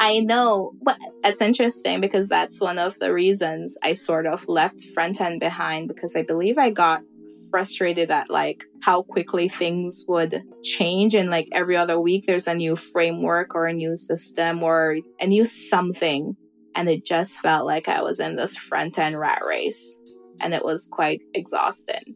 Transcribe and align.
I 0.00 0.20
know, 0.20 0.72
but 0.82 0.98
it's 1.22 1.42
interesting 1.42 2.00
because 2.00 2.26
that's 2.26 2.58
one 2.58 2.78
of 2.78 2.98
the 2.98 3.12
reasons 3.12 3.76
I 3.82 3.92
sort 3.92 4.26
of 4.26 4.48
left 4.48 4.82
front 4.94 5.20
end 5.20 5.40
behind 5.40 5.88
because 5.88 6.16
I 6.16 6.22
believe 6.22 6.56
I 6.56 6.70
got 6.70 7.02
frustrated 7.50 8.10
at 8.10 8.30
like 8.30 8.64
how 8.82 9.02
quickly 9.02 9.50
things 9.50 10.06
would 10.08 10.42
change 10.62 11.14
and 11.14 11.28
like 11.28 11.48
every 11.52 11.76
other 11.76 12.00
week 12.00 12.24
there's 12.26 12.48
a 12.48 12.54
new 12.54 12.76
framework 12.76 13.54
or 13.54 13.66
a 13.66 13.74
new 13.74 13.94
system 13.94 14.62
or 14.62 14.96
a 15.20 15.26
new 15.26 15.44
something 15.44 16.34
and 16.74 16.88
it 16.88 17.04
just 17.04 17.40
felt 17.40 17.66
like 17.66 17.86
I 17.86 18.00
was 18.00 18.20
in 18.20 18.36
this 18.36 18.56
front 18.56 18.98
end 18.98 19.18
rat 19.18 19.42
race 19.46 20.00
and 20.40 20.54
it 20.54 20.64
was 20.64 20.88
quite 20.90 21.20
exhausting. 21.34 22.14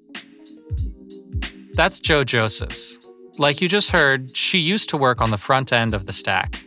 That's 1.75 2.01
Jo 2.01 2.25
Josephs. 2.25 2.96
Like 3.37 3.61
you 3.61 3.69
just 3.69 3.91
heard, 3.91 4.35
she 4.35 4.59
used 4.59 4.89
to 4.89 4.96
work 4.96 5.21
on 5.21 5.30
the 5.30 5.39
front 5.39 5.71
end 5.71 5.93
of 5.93 6.07
the 6.07 6.12
stack. 6.14 6.63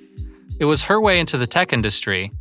It 0.60 0.66
was 0.66 0.84
her 0.84 1.00
way 1.00 1.20
into 1.20 1.38
the 1.38 1.46
tech 1.46 1.72
industry 1.72 2.32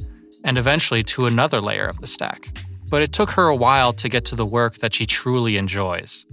and 0.42 0.56
eventually 0.56 1.02
to 1.04 1.26
another 1.26 1.60
layer 1.60 1.86
of 1.86 2.00
the 2.00 2.06
stack. 2.06 2.48
But 2.88 3.02
it 3.02 3.12
took 3.12 3.30
her 3.30 3.48
a 3.48 3.56
while 3.56 3.92
to 3.94 4.08
get 4.08 4.24
to 4.26 4.36
the 4.36 4.46
work 4.46 4.78
that 4.78 4.94
she 4.94 5.06
truly 5.06 5.56
enjoys. 5.56 6.24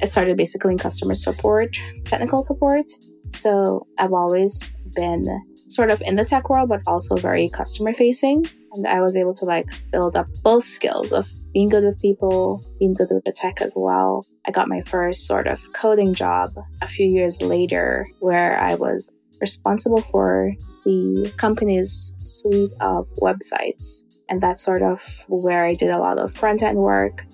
I 0.00 0.06
started 0.06 0.36
basically 0.36 0.72
in 0.72 0.78
customer 0.78 1.14
support, 1.14 1.76
technical 2.04 2.42
support. 2.42 2.86
So 3.30 3.86
I've 3.98 4.12
always 4.12 4.72
been 4.94 5.26
sort 5.66 5.90
of 5.90 6.00
in 6.02 6.16
the 6.16 6.24
tech 6.24 6.48
world, 6.48 6.70
but 6.70 6.82
also 6.86 7.16
very 7.16 7.50
customer 7.50 7.92
facing. 7.92 8.46
And 8.72 8.86
I 8.86 9.02
was 9.02 9.16
able 9.16 9.34
to 9.34 9.44
like 9.44 9.66
build 9.90 10.16
up 10.16 10.28
both 10.42 10.64
skills 10.64 11.12
of 11.12 11.28
being 11.52 11.68
good 11.68 11.84
with 11.84 12.00
people, 12.00 12.64
being 12.78 12.94
good 12.94 13.08
with 13.10 13.24
the 13.24 13.32
tech 13.32 13.60
as 13.60 13.74
well. 13.76 14.24
I 14.46 14.50
got 14.50 14.68
my 14.68 14.80
first 14.82 15.26
sort 15.26 15.46
of 15.46 15.60
coding 15.74 16.14
job 16.14 16.50
a 16.80 16.88
few 16.88 17.06
years 17.06 17.42
later 17.42 18.06
where 18.20 18.58
I 18.58 18.76
was 18.76 19.10
responsible 19.40 20.00
for 20.00 20.52
the 20.88 21.30
company's 21.36 22.14
suite 22.20 22.72
of 22.80 23.06
websites. 23.20 24.04
And 24.30 24.40
that's 24.40 24.62
sort 24.62 24.80
of 24.80 25.02
where 25.28 25.66
I 25.66 25.74
did 25.74 25.90
a 25.90 25.98
lot 25.98 26.18
of 26.18 26.34
front 26.34 26.62
end 26.62 26.78
work. 26.78 27.26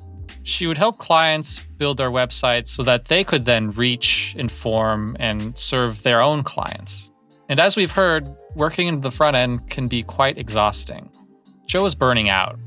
She 0.43 0.67
would 0.67 0.77
help 0.77 0.99
clients 0.99 1.61
build 1.61 1.99
their 1.99 2.11
websites 2.11 2.67
so 2.69 2.83
that 2.83 3.05
they 3.05 3.23
could 3.23 3.45
then 3.45 3.71
reach, 3.71 4.35
inform, 4.37 5.17
and 5.21 5.57
serve 5.57 6.03
their 6.03 6.21
own 6.21 6.43
clients. 6.43 7.13
And 7.49 7.61
as 7.61 7.77
we've 7.77 7.93
heard, 7.93 8.27
working 8.57 8.89
in 8.89 9.01
the 9.01 9.13
front 9.13 9.37
end 9.37 9.71
can 9.71 9.87
be 9.87 10.03
quite 10.03 10.37
exhausting. 10.37 11.09
Joe 11.67 11.85
was 11.85 11.95
burning 11.95 12.29
out. 12.29 12.59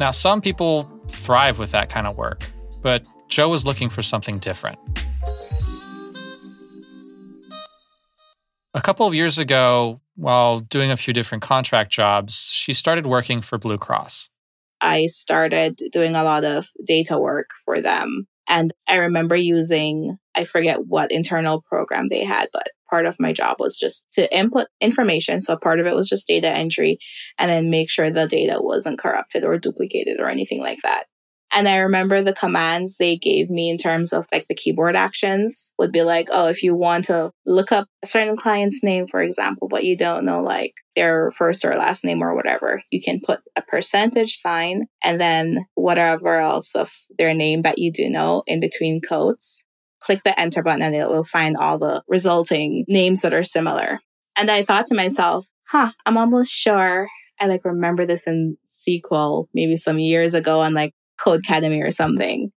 Now, 0.00 0.10
some 0.10 0.40
people 0.40 0.82
thrive 1.08 1.60
with 1.60 1.70
that 1.70 1.90
kind 1.90 2.08
of 2.08 2.16
work, 2.16 2.42
but 2.82 3.06
Joe 3.28 3.48
was 3.48 3.64
looking 3.64 3.88
for 3.88 4.02
something 4.02 4.38
different. 4.40 4.78
A 8.74 8.80
couple 8.80 9.06
of 9.06 9.14
years 9.14 9.38
ago, 9.38 10.00
while 10.14 10.60
doing 10.60 10.90
a 10.90 10.96
few 10.96 11.12
different 11.12 11.42
contract 11.42 11.92
jobs, 11.92 12.50
she 12.52 12.72
started 12.72 13.06
working 13.06 13.40
for 13.40 13.58
Blue 13.58 13.78
Cross. 13.78 14.28
I 14.80 15.06
started 15.06 15.80
doing 15.92 16.14
a 16.14 16.24
lot 16.24 16.44
of 16.44 16.66
data 16.84 17.18
work 17.18 17.50
for 17.64 17.80
them. 17.80 18.26
And 18.48 18.72
I 18.86 18.96
remember 18.96 19.34
using, 19.34 20.16
I 20.34 20.44
forget 20.44 20.86
what 20.86 21.10
internal 21.10 21.62
program 21.62 22.08
they 22.10 22.24
had, 22.24 22.48
but 22.52 22.68
part 22.90 23.06
of 23.06 23.16
my 23.18 23.32
job 23.32 23.56
was 23.58 23.78
just 23.78 24.06
to 24.12 24.32
input 24.36 24.66
information. 24.80 25.40
So 25.40 25.56
part 25.56 25.80
of 25.80 25.86
it 25.86 25.94
was 25.94 26.08
just 26.08 26.28
data 26.28 26.50
entry 26.50 26.98
and 27.38 27.50
then 27.50 27.70
make 27.70 27.90
sure 27.90 28.10
the 28.10 28.26
data 28.26 28.58
wasn't 28.60 28.98
corrupted 28.98 29.44
or 29.44 29.58
duplicated 29.58 30.20
or 30.20 30.28
anything 30.28 30.60
like 30.60 30.78
that. 30.82 31.04
And 31.54 31.68
I 31.68 31.76
remember 31.76 32.22
the 32.22 32.34
commands 32.34 32.96
they 32.96 33.16
gave 33.16 33.48
me 33.48 33.70
in 33.70 33.78
terms 33.78 34.12
of 34.12 34.26
like 34.32 34.46
the 34.48 34.56
keyboard 34.56 34.96
actions 34.96 35.72
would 35.78 35.92
be 35.92 36.02
like, 36.02 36.28
oh, 36.32 36.48
if 36.48 36.64
you 36.64 36.74
want 36.74 37.04
to 37.06 37.30
look 37.46 37.70
up 37.70 37.86
a 38.02 38.08
certain 38.08 38.36
client's 38.36 38.82
name, 38.82 39.06
for 39.06 39.22
example, 39.22 39.68
but 39.68 39.84
you 39.84 39.96
don't 39.96 40.24
know 40.24 40.42
like 40.42 40.72
their 40.96 41.30
first 41.38 41.64
or 41.64 41.76
last 41.76 42.04
name 42.04 42.22
or 42.22 42.34
whatever, 42.34 42.82
you 42.90 43.00
can 43.00 43.20
put 43.24 43.38
a 43.54 43.62
percentage 43.62 44.34
sign 44.34 44.86
and 45.04 45.20
then 45.20 45.64
whatever 45.74 46.40
else 46.40 46.74
of 46.74 46.90
their 47.18 47.32
name 47.32 47.62
that 47.62 47.78
you 47.78 47.92
do 47.92 48.10
know 48.10 48.42
in 48.48 48.58
between 48.58 49.00
quotes. 49.06 49.64
Click 50.02 50.22
the 50.24 50.38
enter 50.38 50.62
button 50.62 50.82
and 50.82 50.94
it 50.94 51.08
will 51.08 51.24
find 51.24 51.56
all 51.56 51.78
the 51.78 52.02
resulting 52.08 52.84
names 52.88 53.22
that 53.22 53.32
are 53.32 53.44
similar. 53.44 54.00
And 54.36 54.50
I 54.50 54.64
thought 54.64 54.86
to 54.86 54.94
myself, 54.96 55.46
huh, 55.68 55.92
I'm 56.04 56.18
almost 56.18 56.50
sure 56.50 57.08
I 57.40 57.46
like 57.46 57.64
remember 57.64 58.06
this 58.06 58.26
in 58.26 58.56
SQL 58.66 59.46
maybe 59.54 59.76
some 59.76 59.98
years 59.98 60.34
ago 60.34 60.62
and 60.62 60.74
like 60.74 60.94
Codecademy 61.18 61.82
or 61.86 61.90
something. 61.90 62.52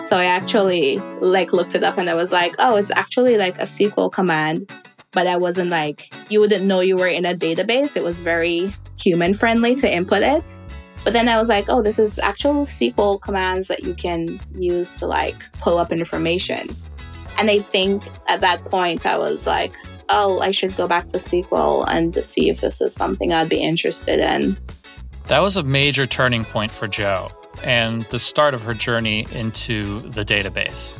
So 0.00 0.18
I 0.18 0.24
actually 0.24 0.98
like 1.20 1.52
looked 1.52 1.74
it 1.74 1.84
up 1.84 1.96
and 1.96 2.10
I 2.10 2.14
was 2.14 2.32
like, 2.32 2.54
oh, 2.58 2.76
it's 2.76 2.90
actually 2.90 3.36
like 3.36 3.58
a 3.58 3.62
SQL 3.62 4.12
command, 4.12 4.70
but 5.12 5.26
I 5.26 5.36
wasn't 5.36 5.70
like 5.70 6.12
you 6.28 6.40
wouldn't 6.40 6.64
know 6.64 6.80
you 6.80 6.96
were 6.96 7.06
in 7.06 7.24
a 7.24 7.34
database. 7.34 7.96
It 7.96 8.02
was 8.02 8.20
very 8.20 8.74
human 9.00 9.32
friendly 9.34 9.74
to 9.76 9.90
input 9.90 10.22
it. 10.22 10.58
But 11.04 11.12
then 11.12 11.28
I 11.28 11.36
was 11.36 11.48
like, 11.48 11.66
oh, 11.68 11.82
this 11.82 11.98
is 11.98 12.18
actual 12.18 12.64
SQL 12.64 13.20
commands 13.20 13.68
that 13.68 13.84
you 13.84 13.94
can 13.94 14.40
use 14.56 14.96
to 14.96 15.06
like 15.06 15.36
pull 15.60 15.78
up 15.78 15.92
information. 15.92 16.68
And 17.38 17.50
I 17.50 17.60
think 17.60 18.04
at 18.28 18.40
that 18.40 18.64
point 18.66 19.06
I 19.06 19.18
was 19.18 19.46
like, 19.46 19.74
oh, 20.08 20.40
I 20.40 20.50
should 20.50 20.76
go 20.76 20.86
back 20.86 21.08
to 21.08 21.18
SQL 21.18 21.84
and 21.88 22.24
see 22.24 22.50
if 22.50 22.60
this 22.60 22.80
is 22.80 22.94
something 22.94 23.32
I'd 23.32 23.48
be 23.48 23.62
interested 23.62 24.20
in. 24.20 24.58
That 25.28 25.38
was 25.38 25.56
a 25.56 25.62
major 25.62 26.06
turning 26.06 26.44
point 26.44 26.72
for 26.72 26.88
Jo 26.88 27.30
and 27.62 28.04
the 28.10 28.18
start 28.18 28.54
of 28.54 28.62
her 28.62 28.74
journey 28.74 29.26
into 29.30 30.02
the 30.10 30.24
database. 30.24 30.98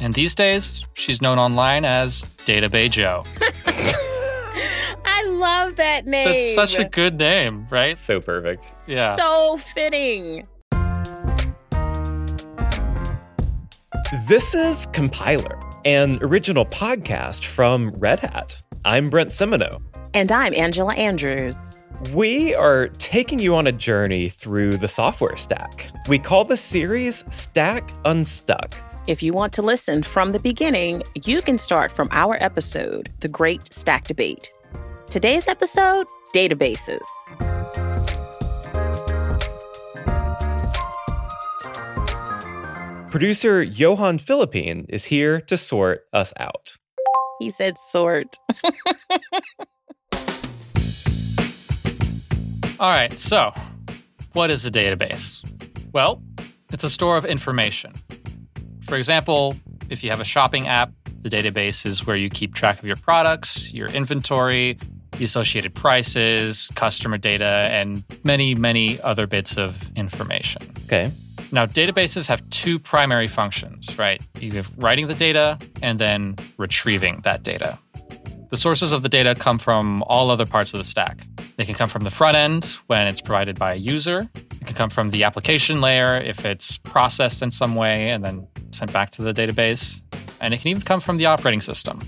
And 0.00 0.14
these 0.14 0.34
days, 0.34 0.84
she's 0.94 1.22
known 1.22 1.38
online 1.38 1.84
as 1.84 2.24
Database 2.44 2.90
Jo. 2.90 3.24
I 5.04 5.22
love 5.26 5.76
that 5.76 6.06
name. 6.06 6.26
That's 6.26 6.54
such 6.54 6.76
a 6.76 6.88
good 6.88 7.18
name, 7.18 7.68
right? 7.70 7.96
So 7.96 8.20
perfect. 8.20 8.64
Yeah. 8.88 9.14
So 9.16 9.58
fitting. 9.74 10.48
This 14.28 14.54
is 14.54 14.86
Compiler, 14.86 15.58
an 15.84 16.18
original 16.20 16.66
podcast 16.66 17.44
from 17.44 17.90
Red 17.92 18.20
Hat. 18.20 18.60
I'm 18.84 19.08
Brent 19.08 19.30
Simoneaux. 19.30 19.80
And 20.14 20.30
I'm 20.32 20.52
Angela 20.54 20.94
Andrews. 20.94 21.78
We 22.10 22.52
are 22.56 22.88
taking 22.98 23.38
you 23.38 23.54
on 23.54 23.68
a 23.68 23.72
journey 23.72 24.28
through 24.28 24.72
the 24.78 24.88
software 24.88 25.36
stack. 25.36 25.88
We 26.08 26.18
call 26.18 26.44
the 26.44 26.56
series 26.56 27.24
Stack 27.30 27.92
Unstuck. 28.04 28.74
If 29.06 29.22
you 29.22 29.32
want 29.32 29.52
to 29.52 29.62
listen 29.62 30.02
from 30.02 30.32
the 30.32 30.40
beginning, 30.40 31.04
you 31.24 31.40
can 31.42 31.56
start 31.58 31.92
from 31.92 32.08
our 32.10 32.36
episode, 32.42 33.12
The 33.20 33.28
Great 33.28 33.72
Stack 33.72 34.08
Debate. 34.08 34.52
Today's 35.06 35.46
episode 35.46 36.08
Databases. 36.34 36.98
Producer 43.12 43.62
Johan 43.62 44.18
Philippine 44.18 44.86
is 44.88 45.04
here 45.04 45.40
to 45.42 45.56
sort 45.56 46.06
us 46.12 46.32
out. 46.36 46.76
He 47.38 47.50
said 47.50 47.78
sort. 47.78 48.38
All 52.82 52.90
right, 52.90 53.16
so 53.16 53.54
what 54.32 54.50
is 54.50 54.66
a 54.66 54.70
database? 54.72 55.40
Well, 55.92 56.20
it's 56.72 56.82
a 56.82 56.90
store 56.90 57.16
of 57.16 57.24
information. 57.24 57.92
For 58.80 58.96
example, 58.96 59.54
if 59.88 60.02
you 60.02 60.10
have 60.10 60.18
a 60.18 60.24
shopping 60.24 60.66
app, 60.66 60.90
the 61.20 61.28
database 61.28 61.86
is 61.86 62.04
where 62.04 62.16
you 62.16 62.28
keep 62.28 62.56
track 62.56 62.80
of 62.80 62.84
your 62.84 62.96
products, 62.96 63.72
your 63.72 63.86
inventory, 63.86 64.78
the 65.12 65.24
associated 65.24 65.76
prices, 65.76 66.72
customer 66.74 67.18
data, 67.18 67.68
and 67.70 68.02
many, 68.24 68.56
many 68.56 69.00
other 69.02 69.28
bits 69.28 69.56
of 69.56 69.80
information. 69.96 70.62
Okay. 70.86 71.12
Now, 71.52 71.66
databases 71.66 72.26
have 72.26 72.42
two 72.50 72.80
primary 72.80 73.28
functions, 73.28 73.96
right? 73.96 74.20
You 74.40 74.50
have 74.54 74.68
writing 74.76 75.06
the 75.06 75.14
data 75.14 75.56
and 75.82 76.00
then 76.00 76.34
retrieving 76.58 77.20
that 77.20 77.44
data. 77.44 77.78
The 78.52 78.58
sources 78.58 78.92
of 78.92 79.02
the 79.02 79.08
data 79.08 79.34
come 79.34 79.58
from 79.58 80.02
all 80.02 80.30
other 80.30 80.44
parts 80.44 80.74
of 80.74 80.78
the 80.78 80.84
stack. 80.84 81.26
They 81.56 81.64
can 81.64 81.74
come 81.74 81.88
from 81.88 82.04
the 82.04 82.10
front 82.10 82.36
end 82.36 82.66
when 82.86 83.06
it's 83.06 83.22
provided 83.22 83.58
by 83.58 83.72
a 83.72 83.76
user. 83.76 84.28
It 84.34 84.66
can 84.66 84.74
come 84.74 84.90
from 84.90 85.08
the 85.08 85.24
application 85.24 85.80
layer 85.80 86.18
if 86.18 86.44
it's 86.44 86.76
processed 86.76 87.40
in 87.40 87.50
some 87.50 87.74
way 87.76 88.10
and 88.10 88.22
then 88.22 88.46
sent 88.70 88.92
back 88.92 89.08
to 89.12 89.22
the 89.22 89.32
database. 89.32 90.02
And 90.38 90.52
it 90.52 90.60
can 90.60 90.68
even 90.68 90.82
come 90.82 91.00
from 91.00 91.16
the 91.16 91.24
operating 91.24 91.62
system. 91.62 92.00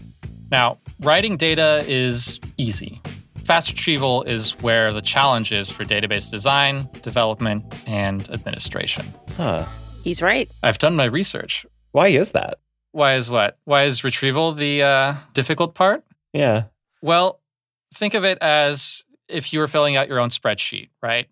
Now, 0.51 0.77
writing 1.01 1.39
data 1.39 1.83
is 1.89 2.41
easy. 2.59 3.01
Fast 3.47 3.71
retrieval 3.71 4.23
is 4.25 4.51
where 4.61 4.93
the 4.93 5.01
challenge 5.01 5.51
is 5.51 5.71
for 5.71 5.83
database 5.83 6.31
design, 6.31 6.91
development, 7.01 7.65
and 7.87 8.29
administration. 8.29 9.07
Huh. 9.39 9.65
He's 10.03 10.21
right. 10.21 10.51
I've 10.63 10.77
done 10.77 10.95
my 10.95 11.07
research. 11.07 11.65
Why 11.93 12.09
is 12.09 12.33
that? 12.33 12.59
Why 12.93 13.15
is 13.15 13.31
what? 13.31 13.57
Why 13.65 13.85
is 13.85 14.05
retrieval 14.05 14.53
the 14.53 14.83
uh, 14.83 15.15
difficult 15.33 15.75
part? 15.75 16.05
Yeah. 16.35 16.65
Well, 17.01 17.41
think 17.95 18.13
of 18.13 18.25
it 18.25 18.39
as 18.43 19.05
if 19.29 19.53
you 19.53 19.61
were 19.61 19.69
filling 19.69 19.97
out 19.97 20.09
your 20.09 20.21
own 20.21 20.29
spreadsheet, 20.29 20.91
right? 21.03 21.29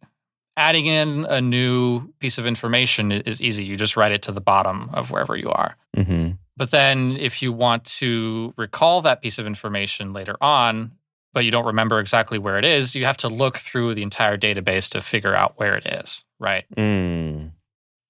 Adding 0.57 0.87
in 0.87 1.27
a 1.29 1.41
new 1.41 2.13
piece 2.21 2.39
of 2.39 2.47
information 2.47 3.13
is 3.13 3.43
easy. 3.43 3.65
You 3.65 3.77
just 3.77 3.97
write 3.97 4.13
it 4.13 4.23
to 4.23 4.33
the 4.33 4.41
bottom 4.41 4.91
of 4.93 5.11
wherever 5.11 5.37
you 5.37 5.51
are. 5.51 5.77
Mm-hmm. 5.97 6.33
But 6.57 6.71
then 6.71 7.17
if 7.17 7.43
you 7.43 7.53
want 7.53 7.85
to 7.85 8.55
recall 8.57 9.03
that 9.03 9.23
piece 9.23 9.39
of 9.39 9.47
information 9.47 10.13
later 10.13 10.37
on, 10.41 10.93
but 11.33 11.45
you 11.45 11.51
don't 11.51 11.65
remember 11.65 11.99
exactly 11.99 12.39
where 12.39 12.59
it 12.59 12.65
is, 12.65 12.95
you 12.95 13.07
have 13.07 13.17
to 13.19 13.29
look 13.29 13.57
through 13.57 13.95
the 13.95 14.03
entire 14.03 14.37
database 14.37 14.91
to 14.91 15.01
figure 15.01 15.35
out 15.35 15.55
where 15.57 15.75
it 15.75 15.87
is, 15.87 16.25
right? 16.39 16.65
Mm. 16.77 17.53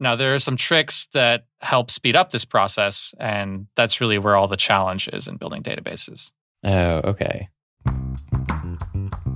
Now, 0.00 0.16
there 0.16 0.34
are 0.34 0.40
some 0.40 0.56
tricks 0.56 1.06
that 1.12 1.46
help 1.60 1.88
speed 1.88 2.16
up 2.16 2.30
this 2.30 2.44
process, 2.44 3.14
and 3.20 3.68
that's 3.76 4.00
really 4.00 4.18
where 4.18 4.34
all 4.34 4.48
the 4.48 4.56
challenge 4.56 5.08
is 5.12 5.28
in 5.28 5.36
building 5.36 5.62
databases. 5.62 6.32
Oh, 6.64 7.00
okay. 7.10 7.48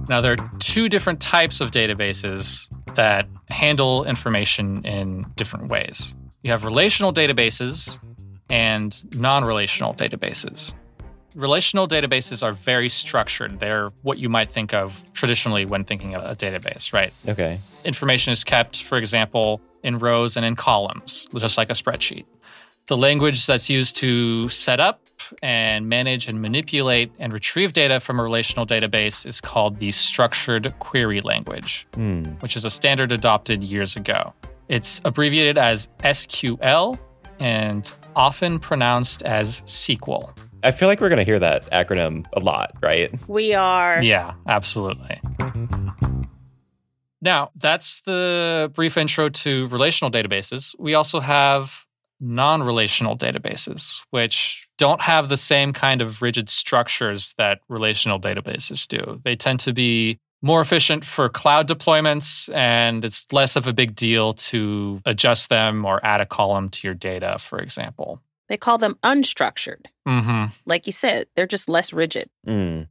Now, 0.08 0.20
there 0.20 0.32
are 0.32 0.50
two 0.61 0.88
different 0.88 1.20
types 1.20 1.61
of 1.61 1.70
databases 1.70 2.69
that 2.94 3.28
handle 3.49 4.05
information 4.05 4.84
in 4.84 5.25
different 5.34 5.69
ways. 5.69 6.14
You 6.43 6.52
have 6.52 6.64
relational 6.64 7.12
databases 7.12 7.99
and 8.49 8.96
non 9.14 9.44
relational 9.44 9.94
databases. 9.94 10.75
Relational 11.34 11.87
databases 11.87 12.43
are 12.43 12.52
very 12.52 12.88
structured. 12.88 13.61
They're 13.61 13.90
what 14.02 14.19
you 14.19 14.29
might 14.29 14.50
think 14.50 14.72
of 14.72 15.02
traditionally 15.12 15.67
when 15.67 15.84
thinking 15.84 16.14
of 16.14 16.25
a 16.25 16.34
database, 16.34 16.93
right? 16.93 17.12
Okay. 17.29 17.58
Information 17.84 18.32
is 18.32 18.44
kept, 18.44 18.82
for 18.82 18.96
example, 18.96 19.61
in 19.82 19.99
rows 19.99 20.37
and 20.37 20.46
in 20.46 20.56
columns, 20.56 21.26
just 21.37 21.58
like 21.58 21.69
a 21.69 21.75
spreadsheet. 21.75 22.25
The 22.88 22.96
language 22.96 23.46
that's 23.46 23.68
used 23.68 23.96
to 23.96 24.48
set 24.48 24.78
up 24.78 25.00
and 25.42 25.88
manage 25.88 26.28
and 26.28 26.40
manipulate 26.40 27.10
and 27.18 27.32
retrieve 27.32 27.72
data 27.72 27.98
from 27.98 28.20
a 28.20 28.22
relational 28.22 28.64
database 28.64 29.26
is 29.26 29.40
called 29.40 29.80
the 29.80 29.90
structured 29.90 30.72
query 30.78 31.20
language, 31.20 31.86
Hmm. 31.94 32.22
which 32.40 32.56
is 32.56 32.64
a 32.64 32.70
standard 32.70 33.10
adopted 33.10 33.64
years 33.64 33.96
ago. 33.96 34.34
It's 34.68 35.00
abbreviated 35.04 35.58
as 35.58 35.88
SQL 36.04 36.96
and 37.40 37.92
often 38.14 38.60
pronounced 38.60 39.22
as 39.24 39.62
SQL. 39.62 40.30
I 40.62 40.70
feel 40.70 40.86
like 40.88 41.00
we're 41.00 41.08
going 41.08 41.18
to 41.18 41.24
hear 41.24 41.40
that 41.40 41.68
acronym 41.72 42.24
a 42.34 42.40
lot, 42.40 42.70
right? 42.82 43.10
We 43.28 43.52
are. 43.54 44.00
Yeah, 44.02 44.34
absolutely. 44.48 45.20
Now, 47.20 47.50
that's 47.56 48.00
the 48.02 48.70
brief 48.74 48.96
intro 48.96 49.28
to 49.28 49.66
relational 49.68 50.10
databases. 50.10 50.74
We 50.78 50.94
also 50.94 51.18
have 51.20 51.85
non 52.20 52.62
relational 52.62 53.16
databases, 53.16 54.00
which 54.10 54.68
don't 54.78 55.00
have 55.02 55.28
the 55.28 55.36
same 55.36 55.72
kind 55.72 56.00
of 56.00 56.22
rigid 56.22 56.48
structures 56.48 57.34
that 57.38 57.60
relational 57.68 58.20
databases 58.20 58.86
do. 58.86 59.20
They 59.24 59.36
tend 59.36 59.60
to 59.60 59.72
be 59.72 60.18
more 60.42 60.60
efficient 60.60 61.04
for 61.04 61.28
cloud 61.28 61.68
deployments, 61.68 62.52
and 62.54 63.04
it's 63.04 63.26
less 63.32 63.56
of 63.56 63.66
a 63.66 63.72
big 63.72 63.94
deal 63.94 64.34
to 64.34 65.00
adjust 65.04 65.48
them 65.48 65.84
or 65.84 66.04
add 66.04 66.20
a 66.20 66.26
column 66.26 66.68
to 66.70 66.86
your 66.86 66.94
data, 66.94 67.38
for 67.38 67.58
example. 67.58 68.20
They 68.48 68.56
call 68.56 68.78
them 68.78 68.96
unstructured. 69.02 69.86
hmm 70.06 70.46
Like 70.66 70.86
you 70.86 70.92
said, 70.92 71.26
they're 71.34 71.46
just 71.46 71.69
less 71.69 71.92
rigid. 71.92 72.28
Mm. 72.46 72.86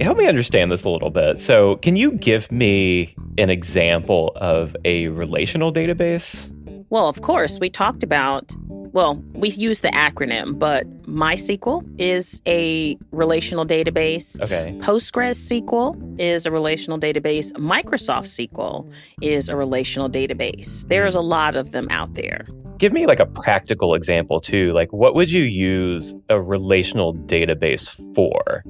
Help 0.00 0.16
me 0.16 0.26
understand 0.26 0.72
this 0.72 0.84
a 0.84 0.88
little 0.88 1.10
bit. 1.10 1.40
So, 1.40 1.76
can 1.76 1.96
you 1.96 2.12
give 2.12 2.50
me 2.50 3.14
an 3.36 3.50
example 3.50 4.32
of 4.36 4.74
a 4.84 5.08
relational 5.08 5.72
database? 5.72 6.50
Well, 6.90 7.08
of 7.08 7.22
course, 7.22 7.60
we 7.60 7.70
talked 7.70 8.02
about, 8.02 8.52
well, 8.66 9.22
we 9.34 9.50
use 9.50 9.78
the 9.78 9.90
acronym, 9.90 10.58
but 10.58 10.88
MySQL 11.04 11.88
is 12.00 12.42
a 12.46 12.96
relational 13.12 13.64
database. 13.64 14.40
Okay. 14.40 14.76
PostgreSQL 14.80 16.20
is 16.20 16.46
a 16.46 16.50
relational 16.50 16.98
database. 16.98 17.52
Microsoft 17.52 18.26
SQL 18.26 18.92
is 19.22 19.48
a 19.48 19.54
relational 19.54 20.10
database. 20.10 20.86
There's 20.88 21.14
a 21.14 21.20
lot 21.20 21.54
of 21.54 21.70
them 21.70 21.86
out 21.90 22.14
there. 22.14 22.48
Give 22.78 22.92
me 22.92 23.06
like 23.06 23.20
a 23.20 23.26
practical 23.26 23.94
example 23.94 24.40
too. 24.40 24.72
Like, 24.72 24.92
what 24.92 25.14
would 25.14 25.30
you 25.30 25.44
use 25.44 26.12
a 26.28 26.42
relational 26.42 27.14
database 27.14 27.88
for? 28.16 28.64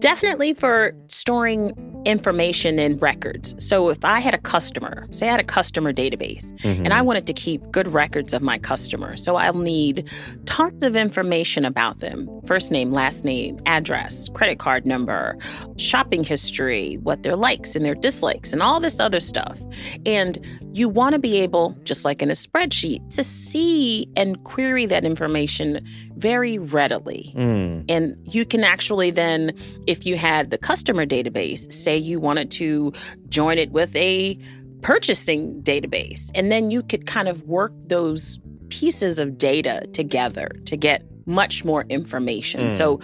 Definitely 0.00 0.54
for 0.54 0.92
storing 1.08 1.72
information 2.04 2.78
and 2.78 3.00
records. 3.02 3.54
So 3.58 3.88
if 3.88 4.04
I 4.04 4.20
had 4.20 4.34
a 4.34 4.38
customer, 4.38 5.08
say 5.10 5.28
I 5.28 5.32
had 5.32 5.40
a 5.40 5.44
customer 5.44 5.92
database, 5.92 6.52
and 6.64 6.92
I 6.92 6.98
mm-hmm. 6.98 7.06
wanted 7.06 7.26
to 7.26 7.32
keep 7.32 7.68
good 7.72 7.88
records 7.88 8.32
of 8.32 8.42
my 8.42 8.58
customer, 8.58 9.16
so 9.16 9.36
I'll 9.36 9.54
need 9.54 10.08
tons 10.44 10.82
of 10.82 10.94
information 10.94 11.64
about 11.64 11.98
them 11.98 12.28
first 12.46 12.70
name, 12.70 12.92
last 12.92 13.24
name, 13.24 13.58
address, 13.66 14.28
credit 14.30 14.58
card 14.58 14.86
number, 14.86 15.36
shopping 15.76 16.22
history, 16.22 16.94
what 17.02 17.22
their 17.22 17.36
likes 17.36 17.74
and 17.74 17.84
their 17.84 17.94
dislikes, 17.94 18.52
and 18.52 18.62
all 18.62 18.78
this 18.78 19.00
other 19.00 19.20
stuff. 19.20 19.60
And 20.04 20.38
you 20.76 20.90
want 20.90 21.14
to 21.14 21.18
be 21.18 21.38
able, 21.38 21.74
just 21.84 22.04
like 22.04 22.20
in 22.20 22.30
a 22.30 22.34
spreadsheet, 22.34 23.08
to 23.14 23.24
see 23.24 24.06
and 24.14 24.42
query 24.44 24.84
that 24.84 25.04
information 25.06 25.82
very 26.16 26.58
readily. 26.58 27.32
Mm. 27.34 27.84
And 27.88 28.16
you 28.24 28.44
can 28.44 28.62
actually 28.62 29.10
then, 29.10 29.52
if 29.86 30.04
you 30.04 30.16
had 30.16 30.50
the 30.50 30.58
customer 30.58 31.06
database, 31.06 31.72
say 31.72 31.96
you 31.96 32.20
wanted 32.20 32.50
to 32.52 32.92
join 33.30 33.56
it 33.56 33.70
with 33.70 33.96
a 33.96 34.38
purchasing 34.82 35.62
database, 35.62 36.30
and 36.34 36.52
then 36.52 36.70
you 36.70 36.82
could 36.82 37.06
kind 37.06 37.28
of 37.28 37.42
work 37.44 37.72
those 37.86 38.38
pieces 38.68 39.18
of 39.18 39.38
data 39.38 39.86
together 39.94 40.50
to 40.66 40.76
get 40.76 41.02
much 41.24 41.64
more 41.64 41.86
information. 41.88 42.68
Mm. 42.68 42.72
So 42.72 43.00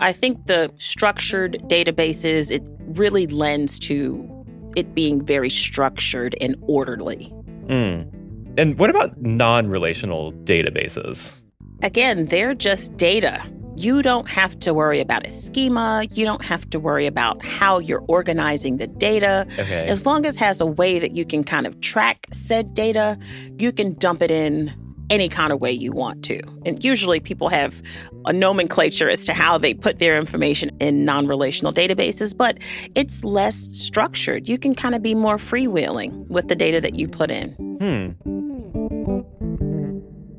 I 0.00 0.12
think 0.12 0.46
the 0.46 0.70
structured 0.76 1.62
databases, 1.68 2.50
it 2.50 2.62
really 2.98 3.26
lends 3.26 3.78
to 3.80 4.35
it 4.76 4.94
being 4.94 5.24
very 5.24 5.50
structured 5.50 6.36
and 6.40 6.54
orderly. 6.68 7.32
Mm. 7.66 8.12
And 8.58 8.78
what 8.78 8.90
about 8.90 9.20
non 9.20 9.68
relational 9.68 10.32
databases? 10.44 11.34
again, 11.82 12.26
they're 12.26 12.54
just 12.54 12.96
data. 12.96 13.42
You 13.76 14.00
don't 14.00 14.28
have 14.28 14.58
to 14.60 14.72
worry 14.72 15.00
about 15.00 15.26
a 15.26 15.30
schema. 15.30 16.06
You 16.12 16.24
don't 16.24 16.44
have 16.44 16.68
to 16.70 16.80
worry 16.80 17.06
about 17.06 17.44
how 17.44 17.78
you're 17.78 18.04
organizing 18.08 18.78
the 18.78 18.86
data. 18.86 19.46
Okay. 19.58 19.86
As 19.86 20.06
long 20.06 20.24
as 20.24 20.36
it 20.36 20.38
has 20.38 20.60
a 20.60 20.66
way 20.66 20.98
that 20.98 21.14
you 21.14 21.26
can 21.26 21.44
kind 21.44 21.66
of 21.66 21.80
track 21.82 22.26
said 22.32 22.72
data, 22.72 23.18
you 23.58 23.72
can 23.72 23.94
dump 23.94 24.22
it 24.22 24.30
in 24.30 24.72
any 25.10 25.28
kind 25.28 25.52
of 25.52 25.60
way 25.60 25.72
you 25.72 25.92
want 25.92 26.24
to. 26.24 26.40
And 26.64 26.82
usually 26.82 27.20
people 27.20 27.48
have 27.48 27.82
a 28.24 28.32
nomenclature 28.32 29.08
as 29.08 29.24
to 29.26 29.32
how 29.32 29.58
they 29.58 29.74
put 29.74 29.98
their 29.98 30.18
information 30.18 30.76
in 30.80 31.04
non 31.04 31.26
relational 31.26 31.72
databases, 31.72 32.36
but 32.36 32.58
it's 32.94 33.24
less 33.24 33.56
structured. 33.56 34.48
You 34.48 34.58
can 34.58 34.74
kind 34.74 34.94
of 34.94 35.02
be 35.02 35.14
more 35.14 35.36
freewheeling 35.36 36.26
with 36.28 36.48
the 36.48 36.56
data 36.56 36.80
that 36.80 36.94
you 36.94 37.08
put 37.08 37.30
in. 37.30 37.52
Hmm. 37.80 38.35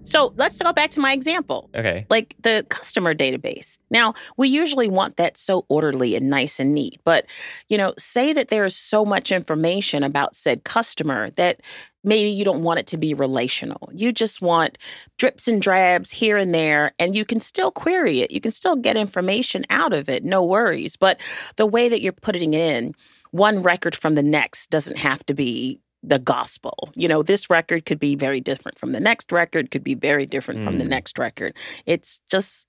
So 0.08 0.34
let's 0.38 0.62
go 0.62 0.72
back 0.74 0.90
to 0.92 1.00
my 1.00 1.14
example. 1.14 1.70
Okay. 1.76 2.06
like 2.10 2.36
the 2.42 2.66
customer 2.70 3.14
database. 3.14 3.78
Now, 3.90 4.14
we 4.38 4.48
usually 4.48 4.88
want 4.88 5.18
that 5.18 5.38
so 5.38 5.66
orderly 5.70 6.16
and 6.16 6.30
nice 6.30 6.60
and 6.60 6.74
neat, 6.74 7.00
but 7.04 7.26
you 7.70 7.78
know, 7.78 7.94
say 7.98 8.34
that 8.34 8.48
there 8.48 8.66
is 8.66 8.76
so 8.76 9.04
much 9.06 9.32
information 9.32 10.04
about 10.04 10.36
said 10.36 10.64
customer 10.64 11.32
that 11.32 11.62
maybe 12.04 12.30
you 12.30 12.46
don't 12.46 12.64
want 12.64 12.80
it 12.80 12.88
to 12.88 12.98
be 12.98 13.14
relational. 13.14 13.90
You 13.94 14.12
just 14.14 14.42
want 14.42 14.78
drips 15.18 15.48
and 15.48 15.62
drabs 15.62 16.12
here 16.12 16.38
and 16.38 16.54
there 16.54 16.94
and 16.98 17.16
you 17.16 17.26
can 17.26 17.42
still 17.42 17.72
query 17.72 18.22
it. 18.22 18.32
You 18.32 18.40
can 18.40 18.52
still 18.52 18.76
get 18.76 18.96
information 18.96 19.66
out 19.70 19.94
of 19.94 20.10
it, 20.10 20.24
no 20.24 20.44
worries, 20.44 20.96
but 20.96 21.20
the 21.58 21.66
way 21.66 21.90
that 21.90 22.02
you're 22.02 22.14
putting 22.14 22.54
it 22.54 22.62
in, 22.62 22.94
one 23.32 23.62
record 23.62 23.96
from 23.96 24.16
the 24.16 24.24
next 24.24 24.70
doesn't 24.70 24.98
have 24.98 25.26
to 25.26 25.34
be 25.34 25.82
the 26.08 26.20
gospel. 26.20 26.90
You 26.96 27.08
know, 27.08 27.22
this 27.24 27.50
record 27.50 27.86
could 27.86 28.00
be 28.00 28.16
very 28.16 28.40
different 28.40 28.80
from 28.80 28.92
the 28.92 29.00
next 29.00 29.32
record, 29.32 29.72
could 29.72 29.84
be 29.84 29.96
very 29.96 30.26
different 30.26 30.64
from 30.64 30.78
the 30.78 30.86
Hmm. 30.86 30.90
next 30.92 31.18
record. 31.18 31.56
It's 31.86 32.22
just 32.32 32.66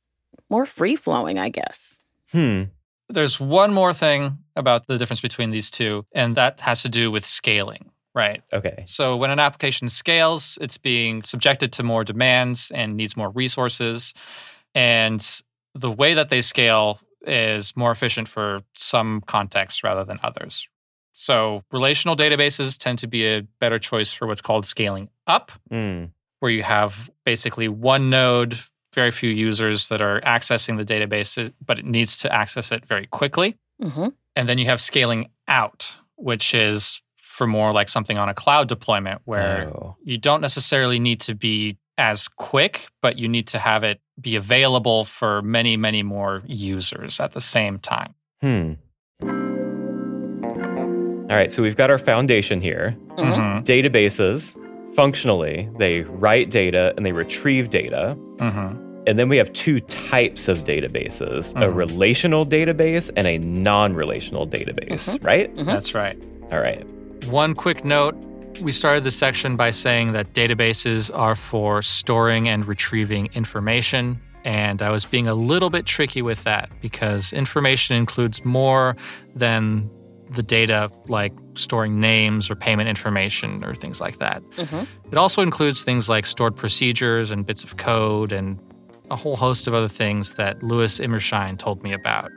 more 0.51 0.67
free 0.67 0.97
flowing, 0.97 1.39
I 1.39 1.49
guess. 1.49 2.01
Hmm. 2.33 2.65
There's 3.09 3.41
one 3.41 3.73
more 3.73 3.95
thing 3.95 4.39
about 4.57 4.87
the 4.87 4.99
difference 4.99 5.21
between 5.21 5.51
these 5.51 5.71
two, 5.71 6.05
and 6.13 6.37
that 6.37 6.61
has 6.61 6.83
to 6.83 6.89
do 6.89 7.11
with 7.11 7.25
scaling, 7.25 7.91
right? 8.15 8.43
Okay. 8.53 8.83
So 8.87 9.17
when 9.17 9.31
an 9.31 9.39
application 9.39 9.89
scales, 9.89 10.59
it's 10.61 10.77
being 10.77 11.23
subjected 11.23 11.73
to 11.75 11.83
more 11.83 12.05
demands 12.05 12.71
and 12.75 12.97
needs 12.97 13.17
more 13.17 13.31
resources. 13.31 14.13
And 14.75 15.25
the 15.75 15.91
way 15.91 16.15
that 16.15 16.29
they 16.29 16.43
scale 16.43 17.01
is 17.23 17.75
more 17.77 17.91
efficient 17.93 18.29
for 18.29 18.63
some 18.75 19.23
contexts 19.27 19.83
rather 19.83 20.05
than 20.05 20.19
others. 20.23 20.69
So 21.21 21.63
relational 21.73 22.17
databases 22.17 22.79
tend 22.79 22.99
to 23.01 23.07
be 23.09 23.27
a 23.27 23.43
better 23.61 23.79
choice 23.81 24.13
for 24.13 24.27
what's 24.29 24.41
called 24.41 24.65
scaling 24.67 25.09
up, 25.27 25.51
Mm. 25.71 26.11
where 26.39 26.51
you 26.53 26.63
have 26.63 27.11
basically 27.25 27.67
one 27.69 28.09
node, 28.09 28.59
very 28.95 29.11
few 29.11 29.29
users 29.31 29.89
that 29.89 30.01
are 30.01 30.21
accessing 30.21 30.77
the 30.79 30.85
database, 30.85 31.53
but 31.65 31.79
it 31.81 31.85
needs 31.85 32.17
to 32.19 32.33
access 32.33 32.71
it 32.73 32.87
very 32.87 33.07
quickly. 33.07 33.57
hmm 33.83 34.09
And 34.37 34.49
then 34.49 34.59
you 34.59 34.67
have 34.67 34.81
scaling 34.81 35.31
out, 35.49 35.97
which 36.15 36.55
is 36.55 37.03
for 37.17 37.47
more 37.49 37.73
like 37.73 37.89
something 37.89 38.17
on 38.17 38.29
a 38.29 38.35
cloud 38.35 38.69
deployment 38.69 39.21
where 39.25 39.69
Oh. 39.75 39.97
you 40.05 40.19
don't 40.19 40.41
necessarily 40.41 40.99
need 41.01 41.21
to 41.23 41.35
be 41.35 41.79
as 41.97 42.29
quick, 42.29 42.87
but 43.03 43.19
you 43.19 43.29
need 43.29 43.49
to 43.49 43.59
have 43.59 43.83
it 43.83 44.01
be 44.21 44.37
available 44.37 45.05
for 45.05 45.43
many, 45.43 45.77
many 45.77 46.03
more 46.05 46.43
users 46.47 47.19
at 47.21 47.33
the 47.33 47.41
same 47.41 47.79
time. 47.81 48.15
Hmm. 48.41 48.75
All 51.31 51.37
right, 51.37 51.53
so 51.53 51.63
we've 51.63 51.77
got 51.77 51.91
our 51.91 51.99
foundation 51.99 52.61
here. 52.61 52.97
Mhm. 53.17 53.35
Mhm, 53.35 53.65
Databases, 53.65 54.57
functionally, 54.95 55.69
they 55.79 56.03
write 56.03 56.51
data 56.51 56.95
and 56.97 57.05
they 57.05 57.13
retrieve 57.13 57.71
data. 57.71 58.17
mhm. 58.39 58.77
And 59.07 59.19
then 59.19 59.29
we 59.31 59.37
have 59.39 59.51
two 59.55 59.81
types 59.81 60.49
of 60.49 60.65
databases 60.65 61.53
a 61.57 61.67
Mhm. 61.67 61.75
relational 61.75 62.45
database 62.47 63.11
and 63.17 63.27
a 63.27 63.39
non 63.39 63.95
relational 63.95 64.47
database, 64.47 65.19
right? 65.25 65.55
Mhm. 65.57 65.65
That's 65.65 65.95
right. 65.95 66.17
All 66.53 66.61
right. 66.61 66.85
One 67.27 67.55
quick 67.55 67.85
note 67.85 68.15
we 68.61 68.73
started 68.73 69.05
this 69.05 69.15
section 69.17 69.57
by 69.57 69.71
saying 69.71 70.13
that 70.13 70.33
databases 70.35 71.11
are 71.15 71.37
for 71.37 71.81
storing 71.83 72.49
and 72.49 72.67
retrieving 72.67 73.29
information. 73.35 74.19
And 74.45 74.83
I 74.83 74.91
was 74.91 75.05
being 75.05 75.29
a 75.29 75.35
little 75.35 75.71
bit 75.71 75.87
tricky 75.87 76.23
with 76.23 76.43
that 76.45 76.69
because 76.83 77.33
information 77.33 77.97
includes 77.97 78.45
more 78.45 78.97
than 79.37 79.89
the 80.31 80.43
data, 80.43 80.91
like 81.09 81.33
storing 81.55 82.01
names 82.01 82.51
or 82.51 82.55
payment 82.55 82.89
information 82.89 83.65
or 83.65 83.75
things 83.75 84.01
like 84.01 84.19
that. 84.19 84.43
Mhm. 84.57 84.87
It 85.11 85.19
also 85.19 85.43
includes 85.43 85.83
things 85.83 86.09
like 86.09 86.27
stored 86.27 86.57
procedures 86.57 87.31
and 87.31 87.47
bits 87.47 87.65
of 87.65 87.77
code 87.77 88.33
and 88.33 88.59
a 89.11 89.17
whole 89.17 89.37
host 89.37 89.67
of 89.67 89.75
other 89.75 89.89
things 89.89 90.35
that 90.35 90.63
Louis 90.63 90.99
Imershein 91.01 91.59
told 91.59 91.83
me 91.83 91.93
about. 91.93 92.31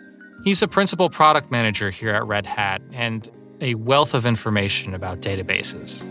He's 0.44 0.62
a 0.62 0.68
principal 0.68 1.10
product 1.10 1.52
manager 1.52 1.92
here 1.92 2.12
at 2.12 2.26
Red 2.26 2.46
Hat 2.46 2.82
and 2.94 3.30
a 3.60 3.76
wealth 3.76 4.14
of 4.14 4.26
information 4.26 4.94
about 4.94 5.20
databases. 5.22 6.02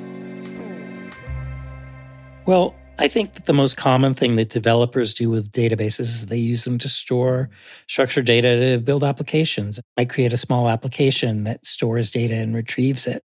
Well, 2.46 2.74
I 3.00 3.08
think 3.08 3.32
that 3.32 3.46
the 3.46 3.54
most 3.54 3.78
common 3.78 4.12
thing 4.12 4.36
that 4.36 4.50
developers 4.50 5.14
do 5.14 5.30
with 5.30 5.50
databases 5.52 6.00
is 6.00 6.26
they 6.26 6.36
use 6.36 6.64
them 6.64 6.76
to 6.78 6.88
store 6.88 7.48
structured 7.88 8.26
data 8.26 8.72
to 8.72 8.78
build 8.78 9.02
applications. 9.02 9.80
I 9.96 10.04
create 10.04 10.34
a 10.34 10.36
small 10.36 10.68
application 10.68 11.44
that 11.44 11.64
stores 11.64 12.10
data 12.10 12.34
and 12.34 12.54
retrieves 12.54 13.06
it. 13.06 13.24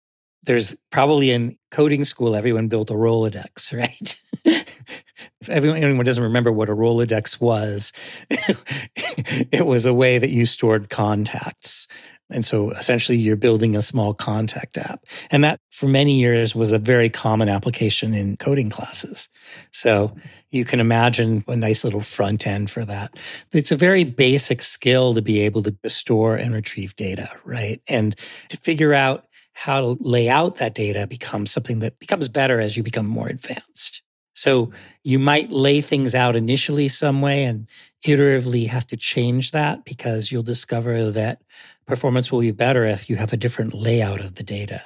There's 0.44 0.74
probably 0.90 1.32
in 1.32 1.58
coding 1.70 2.06
school, 2.06 2.34
everyone 2.34 2.70
built 2.70 2.90
a 2.90 2.94
Rolodex, 2.94 3.74
right? 3.78 4.16
if 4.46 5.50
everyone, 5.50 5.84
anyone 5.84 6.06
doesn't 6.06 6.24
remember 6.24 6.52
what 6.54 6.70
a 6.70 6.74
Rolodex 6.74 7.42
was, 7.42 7.92
it 8.30 9.66
was 9.66 9.86
a 9.86 9.94
way 9.94 10.18
that 10.18 10.30
you 10.30 10.46
stored 10.46 10.90
contacts. 10.90 11.90
And 12.30 12.44
so 12.44 12.72
essentially, 12.72 13.18
you're 13.18 13.36
building 13.36 13.76
a 13.76 13.82
small 13.82 14.14
contact 14.14 14.78
app. 14.78 15.06
And 15.32 15.44
that, 15.44 15.60
for 15.72 15.88
many 15.88 16.20
years, 16.20 16.54
was 16.54 16.72
a 16.72 16.80
very 16.80 17.10
common 17.10 17.48
application 17.48 18.14
in 18.14 18.38
coding 18.38 18.70
classes. 18.70 19.30
So 19.72 20.16
you 20.50 20.66
can 20.66 20.80
imagine 20.80 21.44
a 21.48 21.56
nice 21.56 21.84
little 21.84 22.02
front 22.02 22.46
end 22.46 22.70
for 22.70 22.84
that. 22.86 23.18
It's 23.54 23.72
a 23.72 23.78
very 23.78 24.04
basic 24.04 24.62
skill 24.62 25.14
to 25.14 25.22
be 25.22 25.40
able 25.42 25.64
to 25.64 25.76
store 25.88 26.36
and 26.36 26.54
retrieve 26.54 26.96
data, 26.96 27.30
right? 27.46 27.82
And 27.88 28.16
to 28.50 28.58
figure 28.58 28.94
out 28.94 29.26
how 29.54 29.82
to 29.82 29.98
lay 30.00 30.30
out 30.30 30.58
that 30.58 30.76
data 30.76 31.08
becomes 31.08 31.52
something 31.52 31.80
that 31.80 31.98
becomes 31.98 32.28
better 32.28 32.60
as 32.60 32.78
you 32.78 32.84
become 32.84 33.08
more 33.08 33.28
advanced. 33.28 34.04
So 34.38 34.70
you 35.04 35.18
might 35.18 35.50
lay 35.50 35.82
things 35.82 36.14
out 36.14 36.36
initially 36.36 36.90
some 36.90 37.22
way 37.22 37.44
and 37.44 37.66
iteratively 38.06 38.68
have 38.68 38.86
to 38.88 38.96
change 38.96 39.50
that 39.50 39.84
because 39.84 40.32
you'll 40.32 40.44
discover 40.44 41.10
that 41.10 41.42
performance 41.88 42.32
will 42.32 42.42
be 42.42 42.52
better 42.52 42.86
if 42.86 43.10
you 43.10 43.16
have 43.16 43.34
a 43.34 43.38
different 43.38 43.74
layout 43.74 44.22
of 44.22 44.36
the 44.36 44.44
data. 44.44 44.84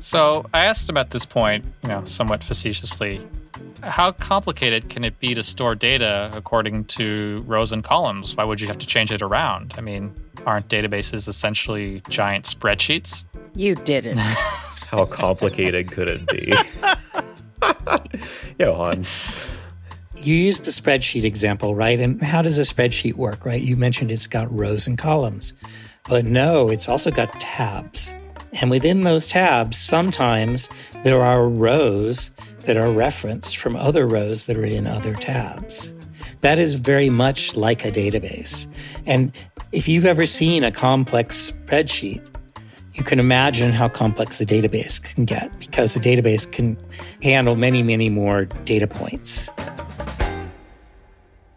So 0.00 0.44
I 0.52 0.64
asked 0.64 0.88
him 0.88 0.96
at 0.96 1.10
this 1.10 1.24
point, 1.24 1.66
you 1.84 1.90
know, 1.90 2.02
somewhat 2.04 2.42
facetiously, 2.42 3.24
how 3.84 4.10
complicated 4.10 4.88
can 4.88 5.04
it 5.04 5.20
be 5.20 5.34
to 5.34 5.44
store 5.44 5.76
data 5.76 6.32
according 6.34 6.86
to 6.86 7.44
rows 7.46 7.70
and 7.70 7.84
columns? 7.84 8.36
Why 8.36 8.42
would 8.44 8.60
you 8.60 8.66
have 8.66 8.78
to 8.78 8.86
change 8.86 9.12
it 9.12 9.22
around? 9.22 9.74
I 9.78 9.82
mean, 9.82 10.12
aren't 10.46 10.68
databases 10.68 11.28
essentially 11.28 12.02
giant 12.08 12.44
spreadsheets? 12.44 13.24
You 13.54 13.76
didn't. 13.76 14.18
How 14.18 15.04
complicated 15.04 15.92
could 15.92 16.08
it 16.08 16.26
be? 16.26 16.52
Johan. 18.58 19.06
You 20.16 20.34
used 20.34 20.64
the 20.64 20.70
spreadsheet 20.70 21.24
example, 21.24 21.74
right? 21.74 21.98
And 22.00 22.20
how 22.20 22.42
does 22.42 22.58
a 22.58 22.62
spreadsheet 22.62 23.14
work, 23.14 23.44
right? 23.44 23.62
You 23.62 23.76
mentioned 23.76 24.10
it's 24.10 24.26
got 24.26 24.52
rows 24.52 24.86
and 24.86 24.98
columns, 24.98 25.54
but 26.08 26.24
no, 26.24 26.68
it's 26.68 26.88
also 26.88 27.10
got 27.10 27.38
tabs. 27.40 28.14
And 28.60 28.70
within 28.70 29.02
those 29.02 29.26
tabs, 29.26 29.78
sometimes 29.78 30.68
there 31.04 31.22
are 31.22 31.48
rows 31.48 32.30
that 32.60 32.76
are 32.76 32.90
referenced 32.90 33.56
from 33.56 33.76
other 33.76 34.06
rows 34.06 34.46
that 34.46 34.56
are 34.56 34.64
in 34.64 34.86
other 34.86 35.14
tabs. 35.14 35.92
That 36.40 36.58
is 36.58 36.74
very 36.74 37.10
much 37.10 37.56
like 37.56 37.84
a 37.84 37.92
database. 37.92 38.66
And 39.06 39.32
if 39.72 39.88
you've 39.88 40.06
ever 40.06 40.26
seen 40.26 40.64
a 40.64 40.72
complex 40.72 41.50
spreadsheet, 41.52 42.22
you 42.98 43.04
can 43.04 43.20
imagine 43.20 43.72
how 43.72 43.88
complex 43.88 44.40
a 44.40 44.46
database 44.46 45.00
can 45.00 45.24
get 45.24 45.56
because 45.60 45.94
a 45.94 46.00
database 46.00 46.50
can 46.50 46.76
handle 47.22 47.54
many, 47.54 47.82
many 47.82 48.10
more 48.10 48.46
data 48.64 48.88
points. 48.88 49.48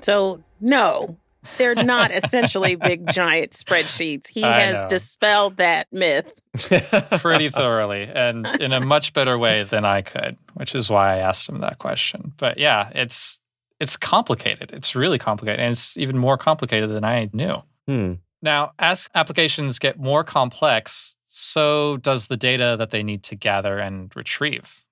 So, 0.01 0.43
no, 0.59 1.17
they're 1.57 1.75
not 1.75 2.11
essentially 2.11 2.75
big 2.75 3.09
giant 3.11 3.53
spreadsheets. 3.53 4.27
He 4.27 4.43
I 4.43 4.59
has 4.61 4.83
know. 4.83 4.89
dispelled 4.89 5.57
that 5.57 5.87
myth. 5.91 6.31
Pretty 7.19 7.49
thoroughly 7.51 8.03
and 8.03 8.45
in 8.59 8.71
a 8.73 8.81
much 8.81 9.13
better 9.13 9.37
way 9.37 9.63
than 9.63 9.83
I 9.83 10.01
could, 10.01 10.37
which 10.53 10.75
is 10.75 10.89
why 10.89 11.15
I 11.15 11.17
asked 11.17 11.49
him 11.49 11.59
that 11.61 11.79
question. 11.79 12.33
But 12.37 12.59
yeah, 12.59 12.91
it's 12.93 13.39
it's 13.79 13.97
complicated. 13.97 14.71
It's 14.73 14.93
really 14.95 15.17
complicated. 15.17 15.59
And 15.59 15.71
it's 15.71 15.97
even 15.97 16.17
more 16.17 16.37
complicated 16.37 16.91
than 16.91 17.03
I 17.03 17.29
knew. 17.33 17.63
Hmm. 17.87 18.13
Now, 18.43 18.73
as 18.77 19.09
applications 19.15 19.79
get 19.79 19.99
more 19.99 20.23
complex, 20.23 21.15
so 21.33 21.95
does 21.95 22.27
the 22.27 22.35
data 22.35 22.75
that 22.77 22.91
they 22.91 23.03
need 23.03 23.23
to 23.23 23.35
gather 23.35 23.79
and 23.79 24.13
retrieve. 24.17 24.83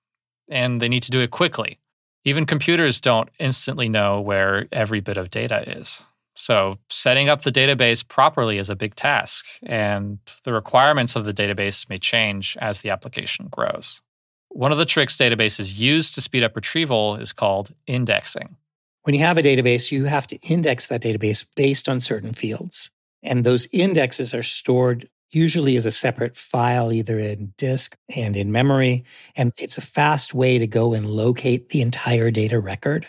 And 0.49 0.81
they 0.81 0.87
need 0.87 1.03
to 1.03 1.11
do 1.11 1.19
it 1.19 1.31
quickly. 1.31 1.79
Even 2.23 2.45
computers 2.45 3.01
don't 3.01 3.29
instantly 3.39 3.89
know 3.89 4.21
where 4.21 4.67
every 4.71 5.01
bit 5.01 5.17
of 5.17 5.29
data 5.29 5.69
is. 5.77 6.01
So, 6.35 6.77
setting 6.89 7.27
up 7.27 7.41
the 7.41 7.51
database 7.51 8.07
properly 8.07 8.57
is 8.57 8.69
a 8.69 8.75
big 8.75 8.95
task, 8.95 9.45
and 9.63 10.19
the 10.45 10.53
requirements 10.53 11.17
of 11.17 11.25
the 11.25 11.33
database 11.33 11.89
may 11.89 11.99
change 11.99 12.55
as 12.61 12.79
the 12.79 12.89
application 12.89 13.47
grows. 13.51 14.01
One 14.47 14.71
of 14.71 14.77
the 14.77 14.85
tricks 14.85 15.17
databases 15.17 15.77
use 15.77 16.13
to 16.13 16.21
speed 16.21 16.43
up 16.43 16.55
retrieval 16.55 17.17
is 17.17 17.33
called 17.33 17.73
indexing. 17.85 18.55
When 19.03 19.13
you 19.13 19.21
have 19.21 19.37
a 19.37 19.43
database, 19.43 19.91
you 19.91 20.05
have 20.05 20.27
to 20.27 20.37
index 20.37 20.87
that 20.87 21.01
database 21.01 21.45
based 21.55 21.89
on 21.89 21.99
certain 21.99 22.31
fields. 22.31 22.89
And 23.21 23.43
those 23.43 23.67
indexes 23.73 24.33
are 24.33 24.43
stored 24.43 25.09
usually 25.31 25.75
as 25.75 25.85
a 25.85 25.91
separate 25.91 26.35
file, 26.35 26.91
either 26.91 27.19
in 27.19 27.53
disk 27.57 27.97
and 28.15 28.35
in 28.35 28.51
memory. 28.51 29.03
And 29.35 29.53
it's 29.57 29.77
a 29.77 29.81
fast 29.81 30.33
way 30.33 30.57
to 30.57 30.67
go 30.67 30.93
and 30.93 31.05
locate 31.05 31.69
the 31.69 31.81
entire 31.81 32.31
data 32.31 32.59
record. 32.59 33.07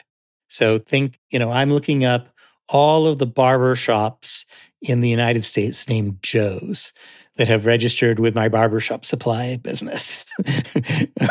So 0.49 0.79
think, 0.79 1.19
you 1.31 1.39
know, 1.39 1.51
I'm 1.51 1.73
looking 1.73 2.05
up 2.05 2.29
all 2.69 3.07
of 3.07 3.19
the 3.19 3.27
barber 3.27 3.75
shops 3.75 4.47
in 4.83 5.01
the 5.01 5.09
United 5.09 5.45
States 5.45 5.89
named 5.89 6.19
Joe's 6.23 6.93
that 7.37 7.49
have 7.49 7.67
registered 7.67 8.19
with 8.19 8.35
my 8.35 8.49
barbershop 8.49 9.05
supply 9.05 9.57
business. 9.57 10.27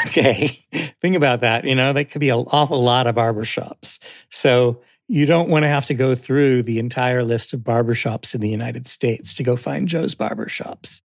okay. 0.08 0.66
Think 1.02 1.16
about 1.16 1.42
that. 1.42 1.66
You 1.66 1.76
know, 1.76 1.94
that 1.94 2.06
could 2.06 2.22
be 2.22 2.30
an 2.30 2.46
awful 2.48 2.82
lot 2.82 3.08
of 3.08 3.16
barbershops. 3.16 4.00
So 4.30 4.82
you 5.10 5.26
don't 5.26 5.50
want 5.50 5.64
to 5.64 5.68
have 5.68 5.88
to 5.88 5.96
go 5.96 6.14
through 6.14 6.62
the 6.62 6.78
entire 6.78 7.24
list 7.24 7.52
of 7.52 7.62
barbershops 7.62 8.36
in 8.36 8.42
the 8.42 8.50
United 8.50 8.88
States 8.88 9.34
to 9.34 9.44
go 9.44 9.58
find 9.58 9.88
Joe's 9.88 10.14
barbershops. 10.14 11.02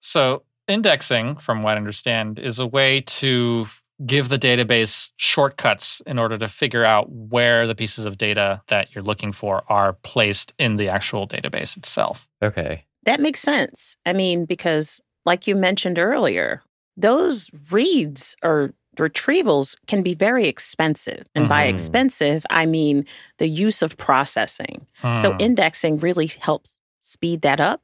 So, 0.00 0.42
indexing, 0.66 1.36
from 1.36 1.62
what 1.62 1.74
I 1.74 1.76
understand, 1.76 2.38
is 2.38 2.58
a 2.58 2.66
way 2.66 3.02
to 3.02 3.66
give 4.04 4.30
the 4.30 4.38
database 4.38 5.12
shortcuts 5.18 6.00
in 6.06 6.18
order 6.18 6.38
to 6.38 6.48
figure 6.48 6.84
out 6.84 7.10
where 7.10 7.66
the 7.66 7.74
pieces 7.74 8.06
of 8.06 8.16
data 8.16 8.62
that 8.68 8.94
you're 8.94 9.04
looking 9.04 9.32
for 9.32 9.62
are 9.68 9.92
placed 9.92 10.54
in 10.58 10.76
the 10.76 10.88
actual 10.88 11.28
database 11.28 11.76
itself. 11.76 12.26
Okay. 12.42 12.86
That 13.04 13.20
makes 13.20 13.40
sense. 13.40 13.96
I 14.06 14.14
mean, 14.14 14.46
because 14.46 15.02
like 15.26 15.46
you 15.46 15.54
mentioned 15.54 15.98
earlier, 15.98 16.62
those 16.96 17.50
reads 17.70 18.34
or 18.42 18.72
retrievals 18.96 19.76
can 19.86 20.02
be 20.02 20.14
very 20.14 20.46
expensive. 20.46 21.26
And 21.34 21.48
by 21.48 21.66
Mhm. 21.66 21.70
expensive, 21.70 22.44
I 22.50 22.66
mean 22.66 23.06
the 23.38 23.48
use 23.48 23.82
of 23.82 23.96
processing. 23.96 24.86
So 25.16 25.32
Hmm. 25.32 25.40
indexing 25.40 25.98
really 25.98 26.26
helps 26.26 26.80
speed 27.00 27.42
that 27.42 27.60
up. 27.60 27.82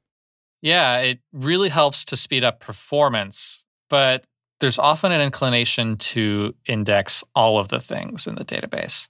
Yeah, 0.60 0.98
it 0.98 1.20
really 1.32 1.68
helps 1.68 2.04
to 2.06 2.16
speed 2.16 2.44
up 2.44 2.60
performance, 2.60 3.64
but 3.88 4.24
there's 4.60 4.78
often 4.78 5.12
an 5.12 5.20
inclination 5.20 5.96
to 5.96 6.54
index 6.66 7.22
all 7.34 7.58
of 7.58 7.68
the 7.68 7.80
things 7.80 8.26
in 8.26 8.34
the 8.34 8.44
database. 8.44 9.08